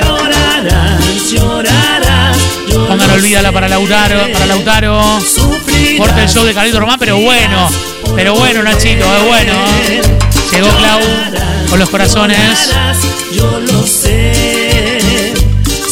[2.88, 5.20] Pongan olvídala para Lautaro, para Lautaro.
[5.98, 7.70] Corte el show de Carlito Román, pero bueno.
[8.16, 9.54] Pero bueno, Nachito, es bueno.
[10.52, 11.00] Llegó Clau
[11.70, 12.38] con los corazones.
[12.68, 12.98] llorarás,
[13.34, 15.34] Yo lo sé.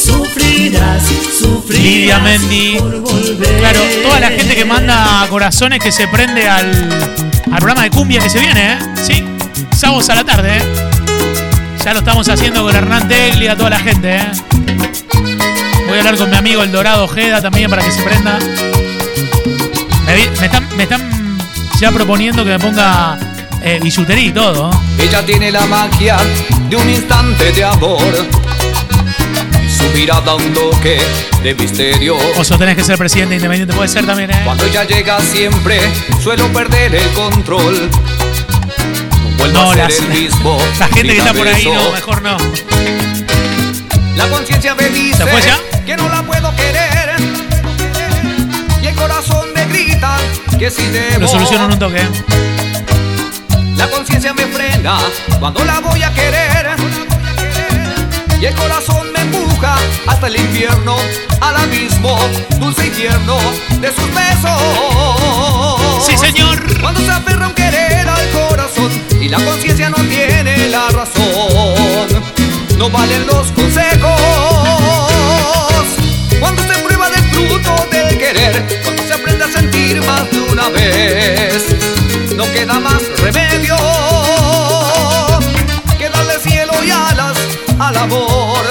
[0.03, 1.03] Sufrirás,
[1.39, 1.83] sufrirás.
[1.83, 2.77] Lidia Mendy.
[3.59, 6.67] Claro, toda la gente que manda corazones que se prende al,
[7.51, 8.77] al programa de cumbia que se viene, ¿eh?
[9.03, 9.23] Sí,
[9.77, 10.61] sábados a la tarde, ¿eh?
[11.83, 14.31] Ya lo estamos haciendo con Hernán Tegli, a toda la gente, ¿eh?
[15.87, 18.39] Voy a hablar con mi amigo El Dorado Ojeda también para que se prenda.
[20.07, 21.14] Me, vi- me están, me están
[21.79, 23.17] ya proponiendo que me ponga
[23.61, 24.69] eh, bisutería y todo.
[24.99, 26.17] Ella tiene la magia
[26.69, 28.01] de un instante de amor
[29.63, 30.99] y su mirada un toque
[31.43, 32.15] de misterio.
[32.37, 34.41] Oso, tenés que ser presidente independiente, puede ser también, ¿eh?
[34.45, 35.79] Cuando ella llega siempre
[36.23, 37.89] suelo perder el control.
[39.37, 40.57] No No, a ser las- el mismo.
[40.79, 42.37] La gente que está por ahí, no, mejor no.
[44.15, 45.57] La conciencia me dice ¿Se fue ya?
[45.85, 47.15] que no la puedo querer.
[50.57, 51.21] Que si debo.
[51.21, 52.07] Lo soluciono en un toque.
[53.75, 54.97] La conciencia me frena
[55.39, 56.75] cuando la voy a querer.
[58.39, 59.75] Y el corazón me empuja
[60.07, 60.97] hasta el infierno,
[61.41, 62.17] al abismo,
[62.59, 63.37] dulce y tierno
[63.79, 66.05] de sus besos.
[66.05, 66.79] Sí, señor.
[66.79, 72.23] Cuando se aferra un querer al corazón y la conciencia no tiene la razón,
[72.77, 74.21] no valen los consejos.
[76.39, 78.94] Cuando se prueba del fruto del querer,
[79.55, 81.63] sentir más de una vez,
[82.35, 83.77] no queda más remedio
[85.97, 87.37] que darle cielo y alas
[87.79, 88.63] al amor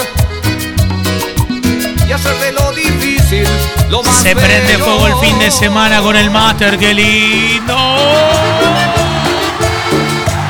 [2.07, 3.47] y hacer de lo difícil
[3.89, 4.85] lo más Se prende bello.
[4.85, 7.77] fuego el fin de semana con el Master, qué lindo.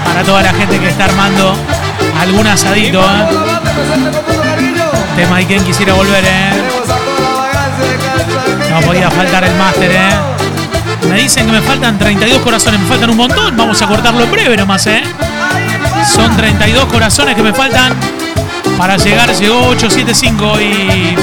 [0.04, 1.54] Para toda la gente que está armando
[2.20, 3.26] algún asadito, ¿eh?
[5.16, 6.63] Tema y quien quisiera volver, ¿eh?
[8.70, 10.34] No podía faltar el Master, ¿eh?
[11.08, 13.56] Me dicen que me faltan 32 corazones, me faltan un montón.
[13.56, 15.02] Vamos a cortarlo en breve nomás, ¿eh?
[16.14, 17.94] Son 32 corazones que me faltan
[18.76, 19.32] para llegar.
[19.34, 21.16] Llegó 875 y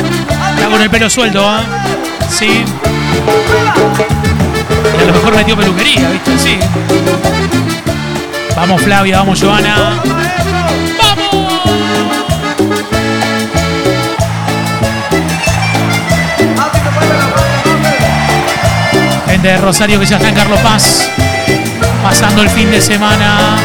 [0.56, 1.62] está con el pelo suelto, ¿eh?
[2.30, 2.64] Sí.
[4.98, 6.38] Y a lo mejor metió peluquería, ¿viste?
[6.38, 6.58] Sí.
[8.56, 10.00] Vamos Flavia, vamos Joana.
[19.42, 21.10] De Rosario que ya está en Carlos Paz.
[22.04, 23.58] Pasando el fin de semana.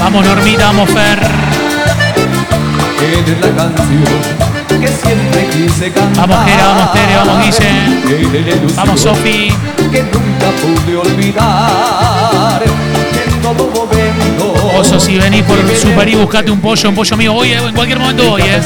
[0.00, 1.20] Vamos Normita, vamos Fer.
[3.00, 4.04] Eres la canción
[4.80, 6.28] que siempre quise cantar.
[6.28, 8.74] Vamos Jera, vamos Tere, vamos Guille.
[8.74, 9.52] Vamos Sofi.
[9.90, 12.62] Que nunca pude olvidar.
[12.64, 14.78] En todo momento.
[14.78, 17.34] Oso, si venís por Super y buscate un pollo, un pollo mío.
[17.34, 18.60] Hoy, eh, en cualquier momento voy, eh.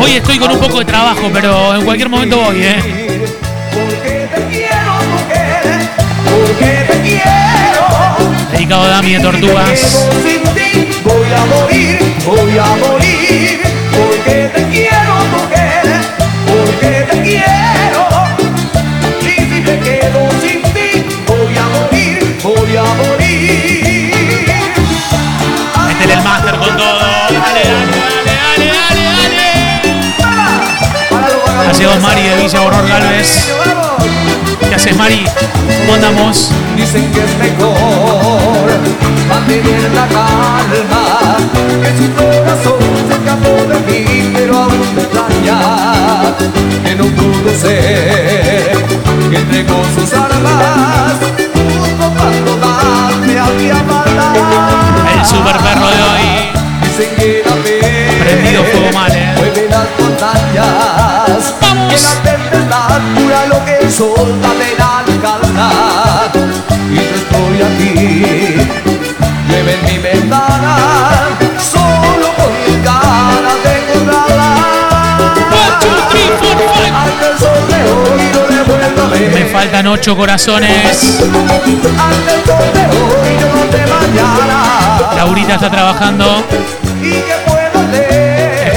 [0.00, 3.33] Hoy estoy con un poco de trabajo, pero en cualquier momento voy, eh.
[6.54, 7.82] Porque te quiero.
[8.52, 10.08] Dedicado a Dami de Tortugas.
[10.22, 13.60] Sin ti voy a morir, voy a morir.
[13.90, 15.84] Porque te quiero, mujer.
[16.46, 18.06] Porque te quiero.
[19.20, 24.14] Y si me quedo sin ti, voy a morir, voy a morir.
[25.88, 27.00] Métele el máster con todo.
[27.00, 29.04] Dale, dale, dale, dale, dale,
[31.58, 31.74] dale.
[31.76, 33.52] Llegado Mari de Villa Horror Galvez.
[34.68, 35.24] ¿Qué haces, Mari?
[35.80, 36.50] ¿Cómo andamos?
[36.76, 38.70] Dicen que es mejor
[39.28, 41.36] mantener la calma,
[41.82, 46.34] que su corazón se escapó de mí, pero aún me extraña,
[46.84, 48.84] que no pudo ser,
[49.30, 51.14] que entregó sus armas,
[51.54, 54.32] justo cuando más me hacía falta.
[55.14, 56.54] El super perro de hoy.
[56.82, 59.34] Dicen que la fe Prendido fuego mal, eh.
[59.36, 62.33] mueve las montañas, tempestad
[63.14, 65.70] cura lo que el sol también alcanza.
[66.90, 68.56] Y yo estoy aquí,
[69.48, 70.76] llueve en mi ventana,
[71.58, 72.54] solo con
[77.38, 79.32] sol de hoy no le vuelvo a ver.
[79.32, 81.20] Me faltan ocho corazones.
[85.16, 86.44] Laurita está trabajando.
[87.02, 87.53] Y que.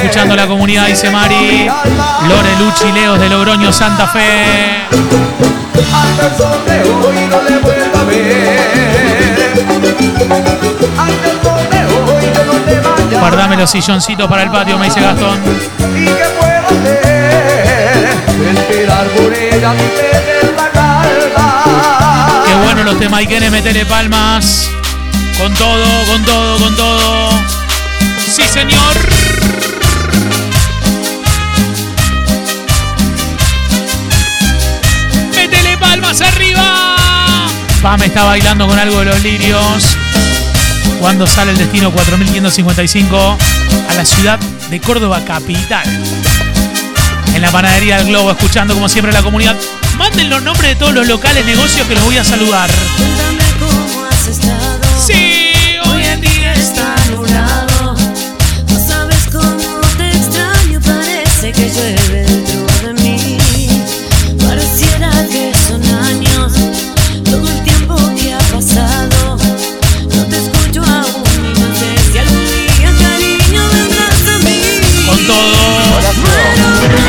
[0.08, 1.67] Escuchando la comunidad, dice Mari.
[2.30, 4.86] Lore Luchi Leos de Logroño, Santa Fe.
[13.20, 15.41] Guardame los silloncitos para el patio, me dice Gastón.
[15.93, 18.08] Y que puedo hacer.
[18.56, 22.43] Esperar por ella y tener la calma.
[22.46, 22.98] Qué bueno los
[23.52, 24.70] metele palmas.
[25.38, 27.30] Con todo, con todo, con todo.
[28.26, 29.46] Sí, señor.
[37.88, 39.97] Pam está bailando con algo de los lirios.
[41.00, 43.38] Cuando sale el destino 4555
[43.89, 44.38] a la ciudad
[44.69, 45.86] de Córdoba capital.
[47.34, 49.56] En la panadería del Globo, escuchando como siempre la comunidad.
[49.97, 52.69] Manden los nombres de todos los locales, negocios que los voy a saludar.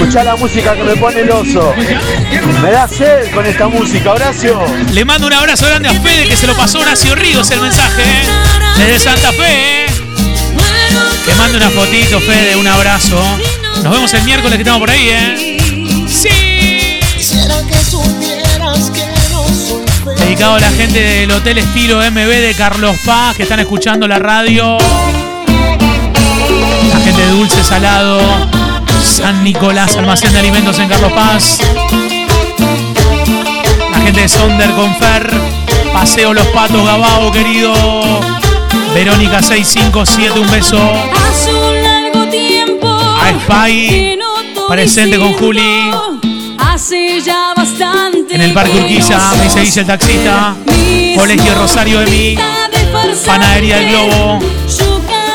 [0.08, 1.74] Escuchá la música que me pone el oso.
[2.62, 4.58] Me da sed con esta música, Horacio.
[4.90, 8.00] Le mando un abrazo grande a Fede que se lo pasó Horacio Ríos el mensaje.
[8.00, 8.22] ¿eh?
[8.78, 9.84] Desde Santa Fe.
[9.84, 9.86] ¿eh?
[11.26, 13.20] Que mande una fotito, Fede, un abrazo.
[13.82, 16.06] Nos vemos el miércoles que estamos por ahí, ¿eh?
[16.08, 17.00] Sí.
[20.16, 24.18] Dedicado a la gente del Hotel Estilo MB de Carlos Paz que están escuchando la
[24.18, 24.78] radio.
[26.94, 28.67] La gente de Dulce Salado.
[29.18, 31.58] San Nicolás, almacén de alimentos en Carlos Paz.
[33.90, 35.28] La gente de Sonder con Fer.
[35.92, 37.74] Paseo Los Patos Gabao, querido.
[38.94, 40.78] Verónica 657, un beso.
[40.78, 44.16] Un largo tiempo A Spy,
[44.68, 45.32] presente con.
[45.32, 45.90] Juli.
[46.58, 50.54] Hace ya bastante En el Parque Urquiza, me dice Guille el taxista.
[51.16, 52.38] Colegio Rosario de mí.
[53.26, 54.38] Panadería del Globo.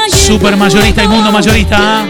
[0.07, 2.05] Super mayorista y mundo mayorista.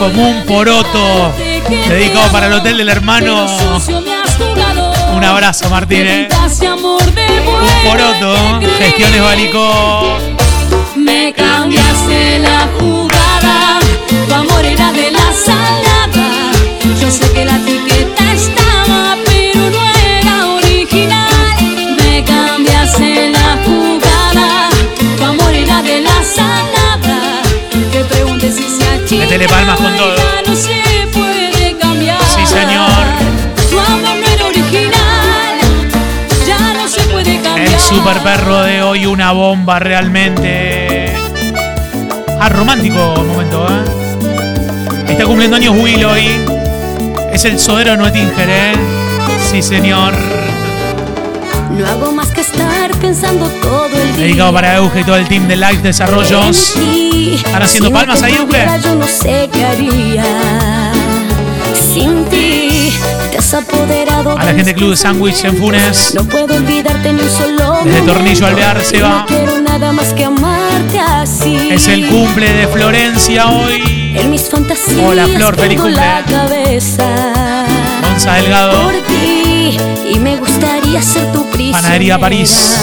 [0.00, 1.32] Como un poroto.
[1.88, 3.46] Dedicado para el hotel del hermano.
[5.14, 6.06] Un abrazo, Martín.
[6.06, 6.28] ¿eh?
[6.72, 8.60] Un poroto.
[8.78, 10.16] Gestiones Balicó.
[38.12, 41.12] Super perro de hoy, una bomba realmente.
[42.40, 45.12] Ah, romántico momento, ¿eh?
[45.12, 46.28] Está cumpliendo años Will hoy.
[47.32, 48.72] Es el sodero de Nuetinger, ¿eh?
[49.50, 50.14] Sí, señor.
[51.76, 54.24] No hago más que estar pensando todo el día.
[54.24, 56.74] Dedicado para Euge y todo el team de Live Desarrollos.
[56.76, 58.46] ¿Están haciendo Si no palmas ahí, Euge?
[58.46, 60.90] tuviera, Yo no sé qué haría
[61.92, 62.92] sin ti.
[63.30, 66.14] Te has apoderado A la gente Club de Sándwich en Funes.
[66.14, 68.02] No puedo olvidarte ni un solo Desde.
[68.02, 69.08] Tornillo Alvear se va.
[69.20, 71.68] No quiero nada más que amarte así.
[71.70, 74.14] Es el cumple de Florencia hoy.
[74.16, 76.00] En mis fantasías Hola, Flor, feliz cumple.
[78.02, 78.92] Gonza Delgado.
[80.12, 81.80] y me gustaría ser tu prisionera.
[81.80, 82.78] Panadería París.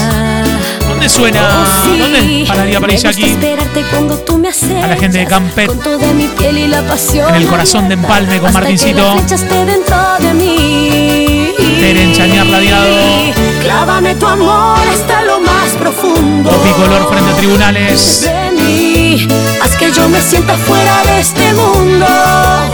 [0.88, 1.64] ¿Dónde suena?
[1.64, 1.96] Oh.
[1.96, 3.36] ¿Dónde Panadería París aquí?
[4.82, 5.70] A la gente de Campet.
[7.28, 9.14] En el corazón de Empalme con Martincito.
[11.78, 12.10] Que la flecha esté dentro de mí.
[12.10, 12.96] Tere Chañar Radiado.
[13.62, 16.50] Clávame tu amor hasta lo más profundo.
[16.50, 18.20] Color frente a tribunales.
[18.22, 19.28] De mí,
[19.62, 22.06] haz que yo me sienta fuera de este mundo.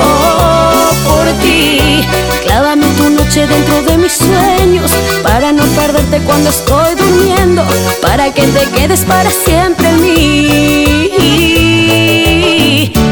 [0.00, 2.05] Oh, por ti,
[2.44, 4.90] clávame tu noche dentro de mis sueños.
[5.22, 7.62] Para no perderte cuando estoy durmiendo.
[8.02, 11.11] Para que te quedes para siempre en mí.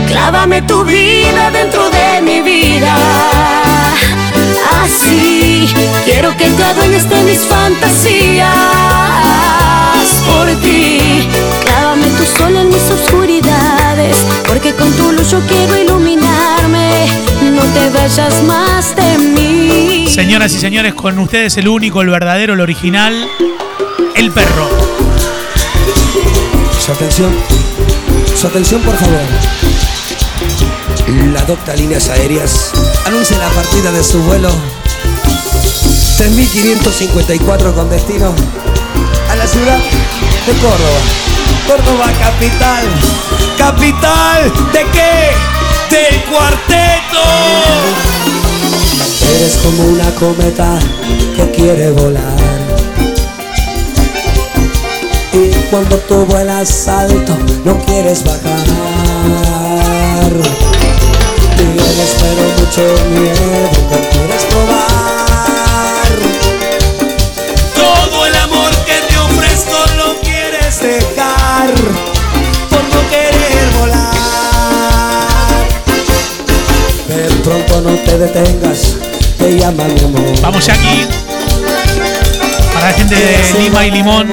[0.09, 2.97] Clávame tu vida dentro de mi vida.
[4.95, 5.67] Así
[6.05, 8.51] quiero que te adueñes de mis fantasías
[10.27, 10.99] por ti.
[11.65, 17.07] Clávame tu sol en mis oscuridades, porque con tu luz yo quiero iluminarme.
[17.55, 20.09] No te vayas más de mí.
[20.09, 23.15] Señoras y señores, con ustedes el único, el verdadero, el original,
[24.15, 24.69] el perro.
[26.85, 27.33] Su atención,
[28.39, 29.21] su atención por favor.
[31.33, 32.73] La docta Líneas Aéreas
[33.07, 34.82] anuncia la partida de su vuelo
[36.23, 38.33] 3554 con destino
[39.29, 41.01] a la ciudad de Córdoba.
[41.67, 42.85] Córdoba capital.
[43.59, 45.33] ¿Capital de qué?
[45.91, 47.25] Del cuarteto.
[49.35, 50.79] Eres como una cometa
[51.35, 52.23] que quiere volar.
[55.33, 58.63] Y cuando tú vuelas alto no quieres bajar.
[61.57, 65.12] Tienes pero mucho miedo que quieres probar.
[72.71, 74.03] Por no querer volar.
[77.07, 78.97] De pronto no te detengas,
[79.39, 80.41] te llama mi amor.
[80.41, 81.07] Vamos, Jackie.
[82.73, 84.29] Para la gente de Lima y Limón,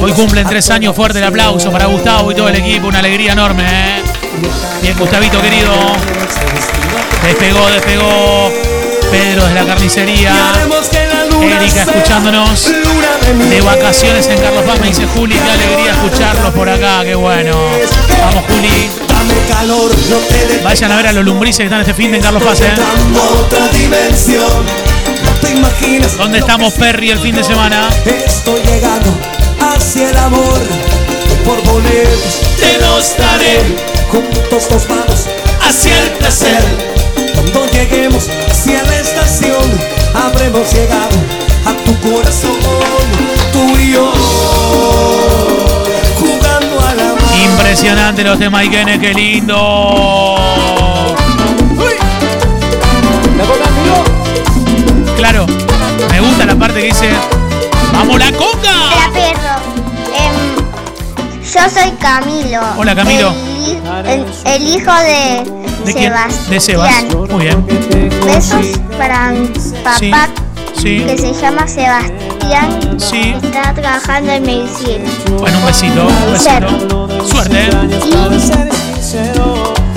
[0.00, 0.96] hoy cumplen tres años.
[0.96, 2.88] Fuerte el aplauso para Gustavo y todo el equipo.
[2.88, 4.02] Una alegría enorme, ¿eh?
[4.82, 5.72] Bien, Gustavito querido.
[7.22, 8.50] Despegó, despegó.
[9.12, 10.32] Pedro de la carnicería.
[11.42, 12.72] Erika escuchándonos.
[13.48, 14.80] De vacaciones en Carlos Paz.
[14.80, 17.04] Me dice Juli, qué alegría escucharlos por acá.
[17.04, 17.56] Qué bueno.
[18.20, 18.90] Vamos, Juli.
[20.62, 22.72] Vayan a ver a los lumbrices que están este fin de en Carlos Paz, ¿eh?
[26.18, 27.88] ¿Dónde estamos, Perry, el fin de semana?
[28.04, 29.14] Estoy llegando
[29.60, 30.60] hacia el amor.
[31.44, 33.60] Por boletos te los daré.
[34.10, 35.26] Juntos nos vamos
[35.60, 36.95] hacia el placer.
[37.36, 39.62] Cuando lleguemos hacia la estación,
[40.14, 41.16] habremos llegado
[41.66, 42.56] a tu corazón.
[43.52, 44.10] Tú y yo
[46.18, 47.18] jugando al amor.
[47.44, 50.36] Impresionante los de Maikene, qué lindo.
[55.16, 55.46] Claro,
[56.10, 57.10] me gusta la parte que dice,
[57.92, 58.74] ¡Vamos la coca!
[58.92, 59.56] Hola, perro.
[60.14, 62.60] Em, yo soy Camilo.
[62.76, 63.34] Hola, Camilo.
[64.04, 65.42] El, el- el hijo de,
[65.86, 66.12] ¿De quién?
[66.12, 66.50] Sebastián.
[66.50, 67.04] De Sebas.
[67.30, 67.64] Muy bien.
[68.24, 68.66] Besos
[68.98, 69.46] para mi
[69.84, 70.28] papá
[70.74, 71.04] Sí.
[71.06, 72.98] que se llama Sebastián.
[72.98, 73.34] Sí.
[73.42, 75.08] Está trabajando en medicina.
[75.38, 77.24] Bueno, un besito, un besito.
[77.24, 77.68] Suerte.
[77.68, 77.70] ¿eh?
[79.00, 79.34] Ser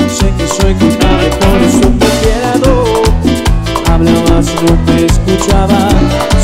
[0.10, 2.10] sé que soy culpable, por eso te.
[3.92, 5.90] Hablabas, no te escuchaba.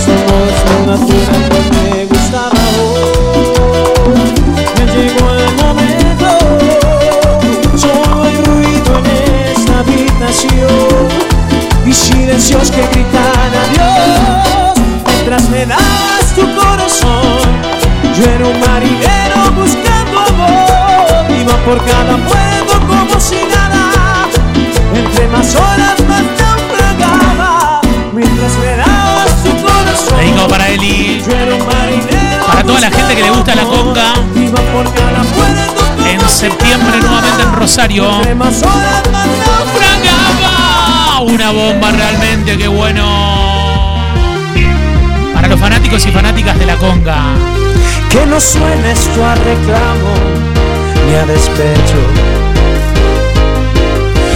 [0.04, 2.64] Somos una tierra que me gustaba.
[11.96, 14.74] Silencios que gritan adiós
[15.08, 17.39] mientras me das tu corazón.
[18.18, 24.28] Yo era un marinero buscando amor, iba por cada pueblo como si nada.
[24.93, 27.82] Entre más horas más naufragaba
[28.14, 30.18] mientras me dabas tu corazón.
[30.20, 31.22] Dedico para Eli.
[31.26, 34.14] Yo era un marinero Para toda la gente que le gusta la conga.
[34.36, 38.16] iba por cada pueblo En septiembre nuevamente en Rosario.
[38.18, 39.28] entre más horas más
[39.76, 39.95] ¡Frangaba!
[41.28, 43.03] Una bomba realmente, qué bueno.
[45.34, 47.34] Para los fanáticos y fanáticas de la conga.
[48.09, 50.13] Que no suene esto a reclamo
[51.07, 51.99] ni a despecho.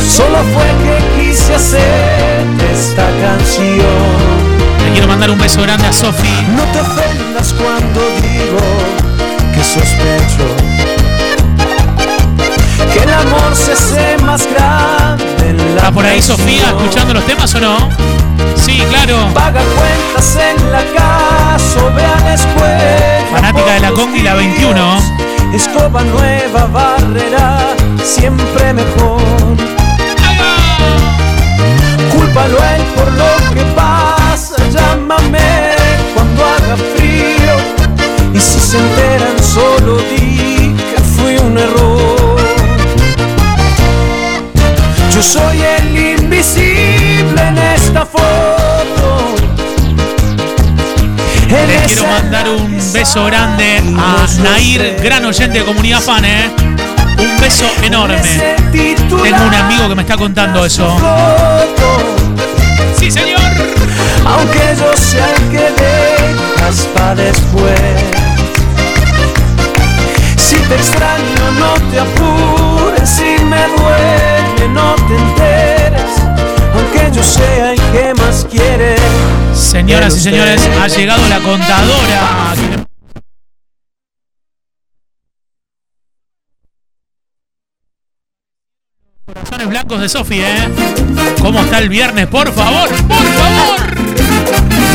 [0.09, 3.77] Solo fue que quise hacer esta canción.
[4.83, 6.27] Le quiero mandar un beso grande a Sofi.
[6.55, 8.59] No te ofendas cuando digo
[9.53, 10.98] que sospecho
[12.93, 16.21] que el amor se hace más grande en la ¿Está por ahí.
[16.21, 17.77] Sofía escuchando los temas o no?
[18.55, 19.17] Sí, claro.
[19.33, 23.25] Paga cuentas en la casa, ve a la escuela.
[23.31, 24.99] Fanática de la conga y la 21.
[25.53, 29.19] Escoba nueva, barrera, siempre mejor.
[32.11, 35.39] Cúlpalo a él por lo que pasa, llámame
[36.13, 37.55] cuando haga frío.
[38.33, 42.18] Y si se enteran, solo di que fui un error.
[45.19, 49.35] Yo soy el invisible en esta foto.
[51.49, 56.49] En Le quiero mandar un beso grande a Nair, gran oyente de comunidad fan, ¿eh?
[57.17, 58.21] Un beso enorme.
[58.71, 60.87] Tengo un amigo que me está contando eso.
[62.97, 63.41] Sí, señor.
[64.25, 67.81] Aunque yo sea el que dejas pa' después.
[70.37, 72.38] Si te extraño, no te apures.
[77.19, 78.95] Yo sea el que más quiere.
[79.53, 82.55] Señoras y señores, ha llegado la contadora.
[89.25, 90.69] Corazones blancos de Sofi, ¿eh?
[91.41, 92.27] ¿Cómo está el viernes?
[92.27, 93.95] Por favor, por favor.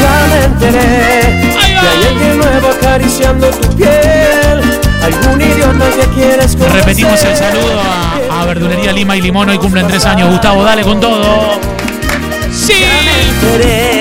[0.01, 1.55] Ya me enteré
[1.87, 4.81] hay nuevo acariciando tu piel.
[5.03, 6.77] Algún idiota que quieres conocer.
[6.81, 9.51] Repetimos el saludo a, a Verdulería Lima y Limón.
[9.51, 10.31] Hoy cumplen tres años.
[10.31, 11.61] Gustavo, dale con todo.
[12.55, 12.85] Sí.
[13.31, 14.01] enteré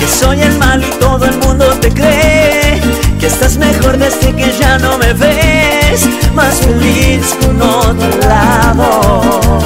[0.00, 2.80] que soy el malo y todo el mundo te cree
[3.20, 9.60] que estás mejor desde que ya no me ves más feliz con otro lado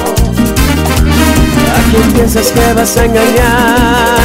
[1.75, 4.19] ¿A quién piensas que vas a engañar?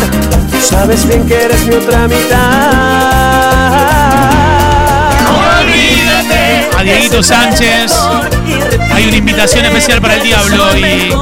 [0.50, 4.03] Tú sabes bien que eres mi otra mitad.
[6.84, 7.92] Dieguito Sánchez.
[8.92, 11.14] Hay una invitación especial para el Diablo y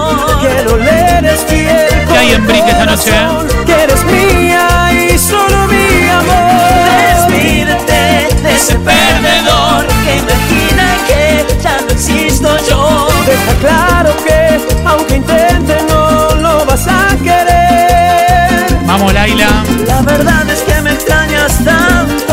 [1.48, 3.12] ¿Qué hay en Brick esta noche?
[3.64, 7.28] Que eres mía y solo mi amor.
[7.28, 15.16] Despídete de ese perdedor que imagina que ya no existo yo Deja claro que aunque
[15.16, 18.66] intente no lo vas a querer.
[18.84, 19.64] Vamos, Laila.
[19.86, 22.31] La verdad es que me extrañas tanto,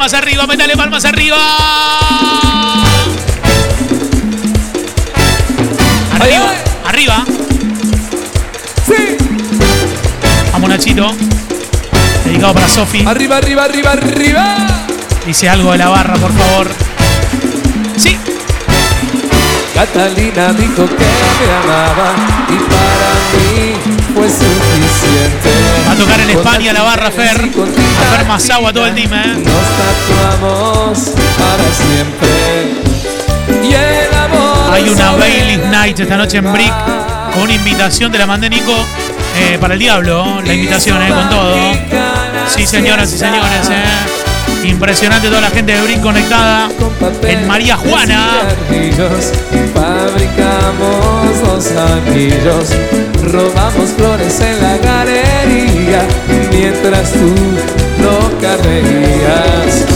[0.00, 1.36] palmas arriba, métale palmas arriba.
[6.18, 6.54] Arriba,
[6.86, 7.24] arriba.
[8.86, 9.16] Sí.
[10.52, 11.14] Vamos, Nachito.
[12.24, 13.04] Dedicado para Sofi.
[13.06, 14.56] Arriba, arriba, arriba, arriba.
[15.26, 16.68] Dice algo de la barra, por favor.
[17.98, 18.16] Sí.
[19.74, 21.08] Catalina dijo que
[21.40, 22.14] me amaba
[22.48, 25.50] y para mí fue suficiente.
[25.88, 27.40] Va a tocar en España la barra Fer.
[27.40, 29.34] A Fer Masagua, todo el team, ¿eh?
[29.36, 30.98] Nos tatuamos
[31.38, 32.28] para siempre.
[33.66, 34.74] Y el amor.
[34.74, 36.74] Hay una sobre Bailey's Night esta noche en Brick
[37.32, 38.74] con una invitación, te la mandé Nico,
[39.36, 41.56] eh, para el Diablo, la invitación, eh, con todo.
[42.48, 44.29] Sí, señoras y señores, eh.
[44.64, 46.68] Impresionante toda la gente de Brick conectada
[47.22, 48.40] en María Juana.
[49.74, 52.70] fabricamos los anillos,
[53.24, 56.02] robamos flores en la galería
[56.50, 57.34] mientras tú
[58.02, 59.86] no carrerías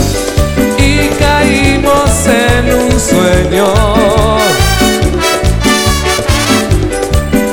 [0.77, 3.73] y caímos en un sueño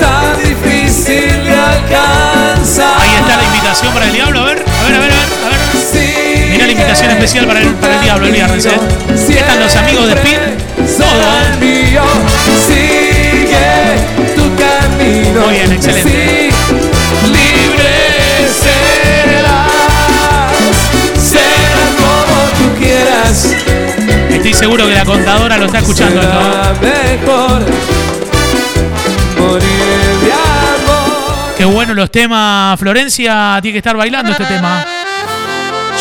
[0.00, 3.00] tan difícil de alcanzar.
[3.00, 4.51] Ahí está la invitación para el Diablo, a ver,
[7.02, 8.70] invitación especial para el, para el Diablo el viernes, eh.
[9.14, 10.38] Están los amigos de Speed,
[10.98, 11.20] todo,
[14.58, 15.40] camino.
[15.40, 16.50] Muy bien, excelente.
[24.30, 26.20] Estoy seguro que la contadora lo está escuchando.
[26.20, 26.30] esto.
[26.30, 27.62] Será mejor
[29.38, 29.68] morir
[30.24, 31.54] de amor.
[31.56, 32.78] Qué bueno los temas.
[32.78, 34.84] Florencia tiene que estar bailando este tema.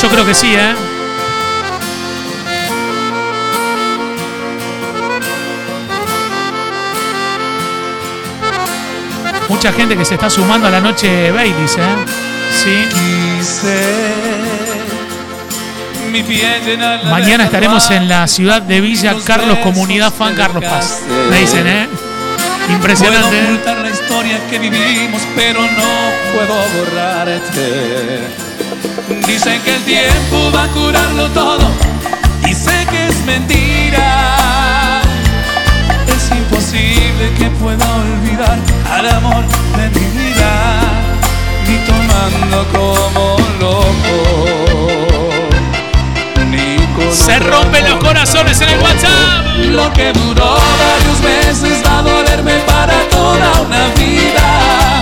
[0.01, 0.90] Yo creo que sí, ¿eh?
[9.61, 11.95] Mucha gente que se está sumando a la noche Baileys, ¿eh?
[12.51, 12.73] Sí.
[17.11, 21.03] Mañana estaremos en la ciudad de Villa Carlos, comunidad fan Carlos Paz.
[21.29, 21.87] Me dicen, ¿eh?
[22.69, 23.27] Impresionante.
[23.29, 23.45] Puedo ¿eh?
[23.53, 28.21] ocultar la historia que vivimos, pero no puedo borrarte.
[29.27, 31.69] Dicen que el tiempo va a curarlo todo
[32.47, 33.70] y sé que es mentira.
[37.61, 38.57] Pueda olvidar
[38.91, 39.43] al amor
[39.77, 40.81] de mi vida,
[41.67, 45.29] ni tomando como loco,
[46.49, 49.57] ni con Se rompen los corazones en el WhatsApp.
[49.77, 55.01] Lo que duró varios meses va a dolerme para toda una vida.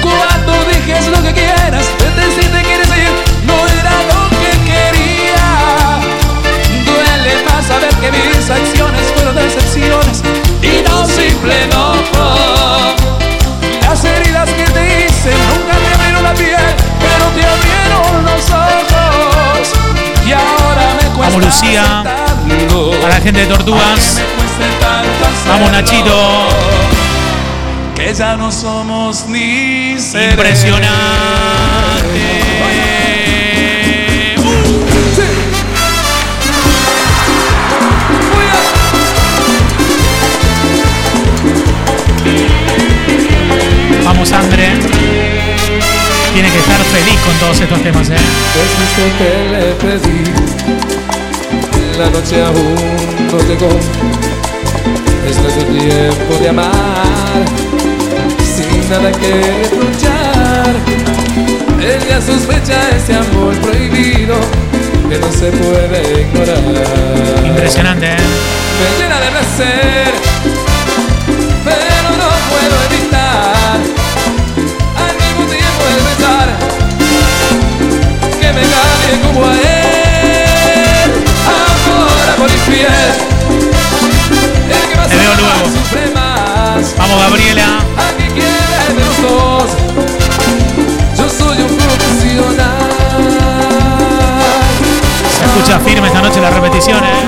[0.00, 3.12] Cuando dejes lo que quieras, de si te quieres ir,
[3.44, 5.48] no era lo que quería.
[6.86, 8.83] Duele más saber que mis acciones
[21.34, 22.04] Vamos, Lucía.
[23.02, 24.22] Para la gente de Tortugas.
[25.48, 26.46] Vamos, Nachito.
[27.96, 29.94] Que ya no somos ni.
[29.94, 30.86] Impresionante.
[44.04, 44.68] Vamos, André.
[46.32, 48.18] Tiene que estar feliz con todos estos temas, ¿eh?
[51.98, 52.74] La noche aún
[53.30, 53.68] no llegó.
[55.28, 57.44] Es nuestro tiempo de amar.
[58.42, 59.30] Sin nada que
[59.62, 60.74] reprochar.
[61.80, 64.34] Ella sospecha ese amor prohibido
[65.08, 67.46] que no se puede ignorar.
[67.46, 68.16] Impresionante, ¿eh?
[68.16, 70.12] Me llena de placer,
[71.64, 73.78] pero no puedo evitar
[74.98, 76.48] al mismo tiempo el pensar
[78.40, 79.83] que me cambie como a él.
[85.08, 85.34] Te veo
[86.14, 86.94] más.
[86.98, 87.80] Vamos, Gabriela.
[91.16, 92.74] Yo soy un profesional.
[95.38, 97.22] Se escucha firme esta noche la repetición, ¿eh?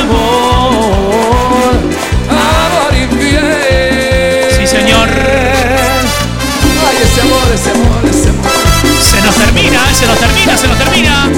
[0.00, 1.74] Amor,
[2.30, 4.50] amor infiel.
[4.56, 5.08] Sí, señor.
[6.88, 8.25] Ay, ese amor, ese amor, ese amor.
[9.16, 11.30] Se nos termina, se nos termina, se nos termina.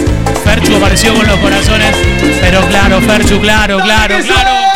[0.42, 1.94] Ferchu apareció con los corazones.
[2.40, 4.68] Pero claro, Ferchu, claro, claro, claro.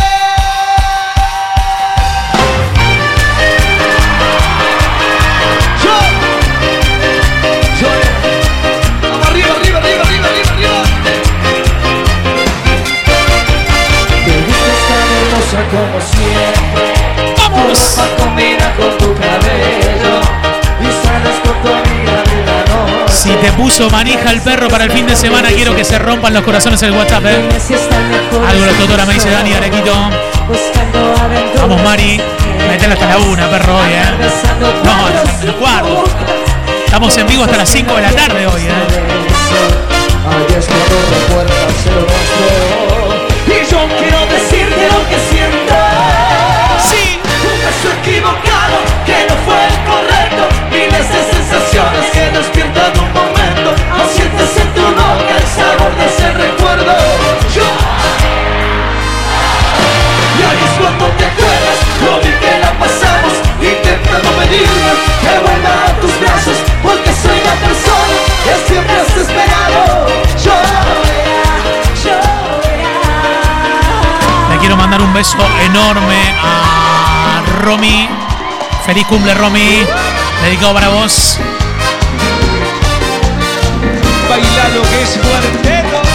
[15.73, 16.12] Vamos
[23.43, 26.45] te puso manija el perro para el fin de semana, quiero que se rompan los
[26.45, 27.49] corazones el WhatsApp, ¿eh?
[28.49, 29.93] Algo la tutora me dice Dani Arequito.
[31.61, 32.21] Vamos, Mari.
[32.69, 34.05] Metela hasta la una, perro, hoy, ¿eh?
[34.85, 36.05] No, hasta el cuarto.
[36.85, 38.73] Estamos en vivo hasta las 5 de la tarde hoy, ¿eh?
[64.53, 66.57] Intentando pedirme que vuelva a tus brazos.
[66.83, 70.07] Porque soy la persona que siempre has esperado.
[70.45, 70.53] Yo.
[74.51, 78.09] Le quiero mandar un beso enorme a Romy.
[78.85, 79.87] Feliz cumple, Romy.
[80.43, 81.39] Dedicado para vos.
[84.29, 86.12] Baila lo que es cuarteto.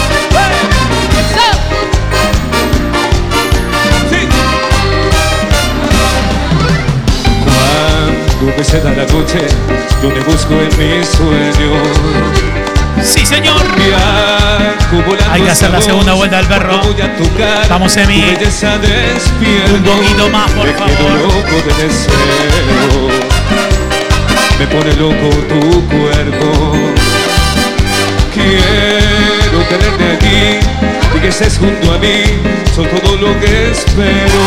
[8.58, 9.38] Cuando me ceda la noche,
[10.02, 11.78] yo te busco en mis sueños.
[13.04, 13.62] Sí, señor.
[15.30, 16.74] Hay que hacer la segunda vuelta del perro.
[16.74, 18.24] a Vamos, Emi.
[19.72, 21.12] Un poquito más, por favor.
[21.20, 23.08] loco de deseo.
[24.58, 26.72] Me pone loco tu cuerpo.
[28.34, 32.24] Quiero tenerte aquí y que estés junto a mí
[32.74, 34.42] son todo lo que espero.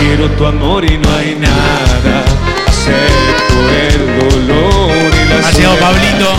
[0.00, 2.49] Quiero tu amor y no hay nada.
[2.80, 5.78] Acepto el dolor y la Ha llegado.
[5.78, 6.32] Pablito.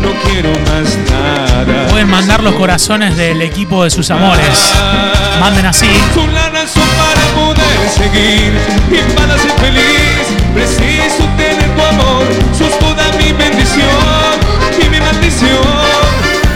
[0.00, 1.88] No quiero más nada.
[1.88, 4.72] Pueden mandar los corazones del equipo de sus amores.
[5.40, 5.88] Manden así.
[6.14, 8.52] Son la razón para poder seguir
[8.90, 10.26] y para ser feliz.
[10.54, 12.24] Preciso tener tu amor,
[12.56, 13.88] sos toda mi bendición
[14.80, 15.58] y mi maldición.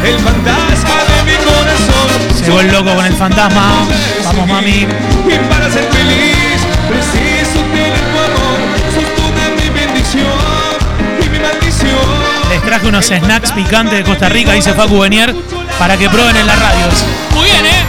[0.04, 2.44] El fantasma de mi corazón.
[2.44, 3.72] Llegó el loco con el fantasma.
[4.24, 4.86] Vamos, mami.
[5.26, 6.33] Y para ser feliz,
[12.64, 15.34] traje unos snacks picantes de Costa Rica, dice Facu Benier,
[15.78, 17.04] para que prueben en las radios.
[17.34, 17.84] Muy bien, ¿eh?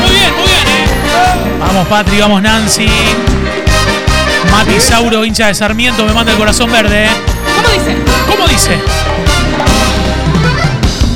[0.00, 1.58] Muy bien, muy bien, ¿eh?
[1.58, 2.88] Vamos, Patri, vamos, Nancy.
[4.50, 7.04] Mati Sauro, hincha de Sarmiento, me manda el corazón verde.
[7.04, 7.08] ¿eh?
[7.56, 7.96] ¿Cómo dice?
[8.26, 8.78] ¿Cómo dice?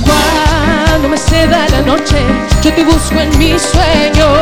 [0.04, 2.16] Cuando me ceda la noche,
[2.62, 4.38] yo te busco en mis sueños.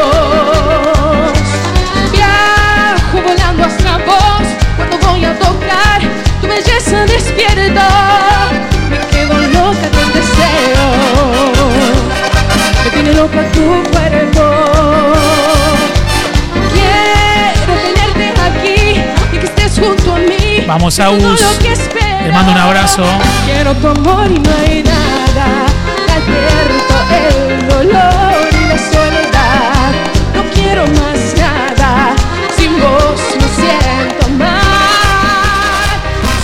[2.13, 4.47] Viajo volando hasta vos
[4.77, 6.01] cuando voy a tocar
[6.41, 8.32] tu belleza despierta.
[13.05, 14.45] Loca tu cuerpo.
[16.73, 18.81] Quiero tenerte aquí
[19.33, 20.65] y que estés junto a mí.
[20.67, 20.97] Vamos,
[21.61, 22.25] que espero.
[22.25, 23.05] Te mando un abrazo.
[23.45, 25.67] Quiero tu amor y no hay nada.
[26.17, 29.93] Advierto el dolor y la soledad.
[30.35, 32.15] No quiero más nada.
[32.57, 34.61] Sin vos me siento mal.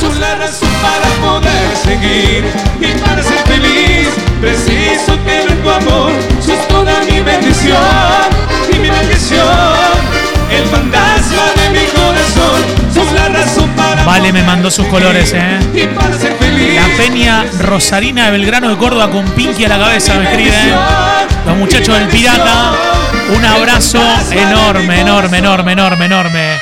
[0.01, 2.45] Sos la razón para poder seguir
[2.81, 4.09] y para ser feliz.
[4.41, 6.13] Preciso tener tu amor,
[7.49, 7.79] bendición
[8.75, 9.47] y mi maldición.
[10.51, 15.59] El fantasma de mi corazón, sos la razón para Vale, me mandó sus colores, ¿eh?
[15.75, 16.75] y para ser feliz.
[16.75, 20.51] La Peña Rosarina de Belgrano de Córdoba con Pinky a la cabeza, me escribe.
[20.51, 20.75] ¿eh?
[21.47, 22.73] Los muchachos del Pirata.
[23.37, 26.61] Un abrazo enorme, enorme, enorme, enorme, enorme.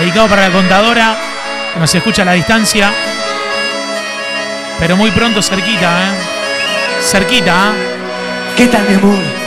[0.00, 1.16] Dedicado para la contadora,
[1.72, 2.92] que nos escucha a la distancia.
[4.80, 7.02] Pero muy pronto cerquita, ¿eh?
[7.02, 8.54] Cerquita, ¿eh?
[8.56, 9.39] ¿Qué tal, mi amor?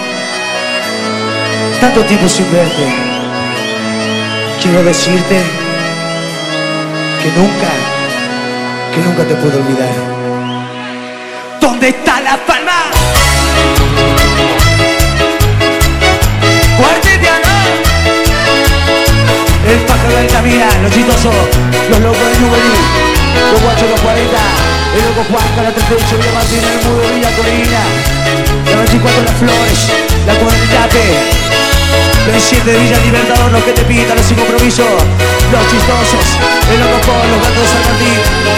[1.84, 2.86] tanto tiempo sin verte,
[4.62, 5.38] quiero decirte
[7.22, 7.72] que nunca,
[8.94, 9.94] que nunca te puedo olvidar.
[11.60, 12.80] ¿Dónde está la palma?
[16.78, 17.54] Cuartetiano,
[19.68, 21.36] el pájaro de Camila, los chistosos,
[21.90, 23.14] los locos de Nubelín.
[23.52, 24.38] Los guachos los 40,
[24.96, 27.82] el loco Juanca, la 38 Villa Martín, el mudo Villa Corina,
[28.72, 29.80] la 24 Las Flores,
[30.26, 31.63] la 40
[32.26, 34.84] lo siete de Villa Libertador, los que te pitan, los sin compromiso,
[35.52, 36.26] los chistosos,
[36.72, 37.70] el con los gatos
[38.00, 38.54] de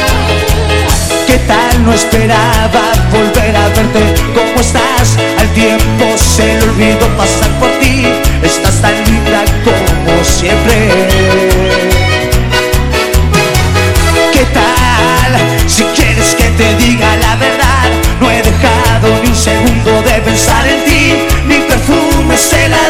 [1.27, 1.83] ¿Qué tal?
[1.83, 4.13] No esperaba volver a verte.
[4.33, 5.17] ¿Cómo estás?
[5.39, 8.05] Al tiempo se le olvidó pasar por ti.
[8.43, 10.89] Estás tan linda como siempre.
[14.31, 15.31] ¿Qué tal?
[15.67, 17.89] Si quieres que te diga la verdad,
[18.21, 21.15] no he dejado ni un segundo de pensar en ti.
[21.47, 22.84] Mi perfume se la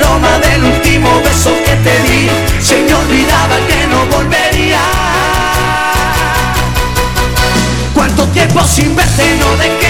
[8.65, 9.84] sin verte no dejé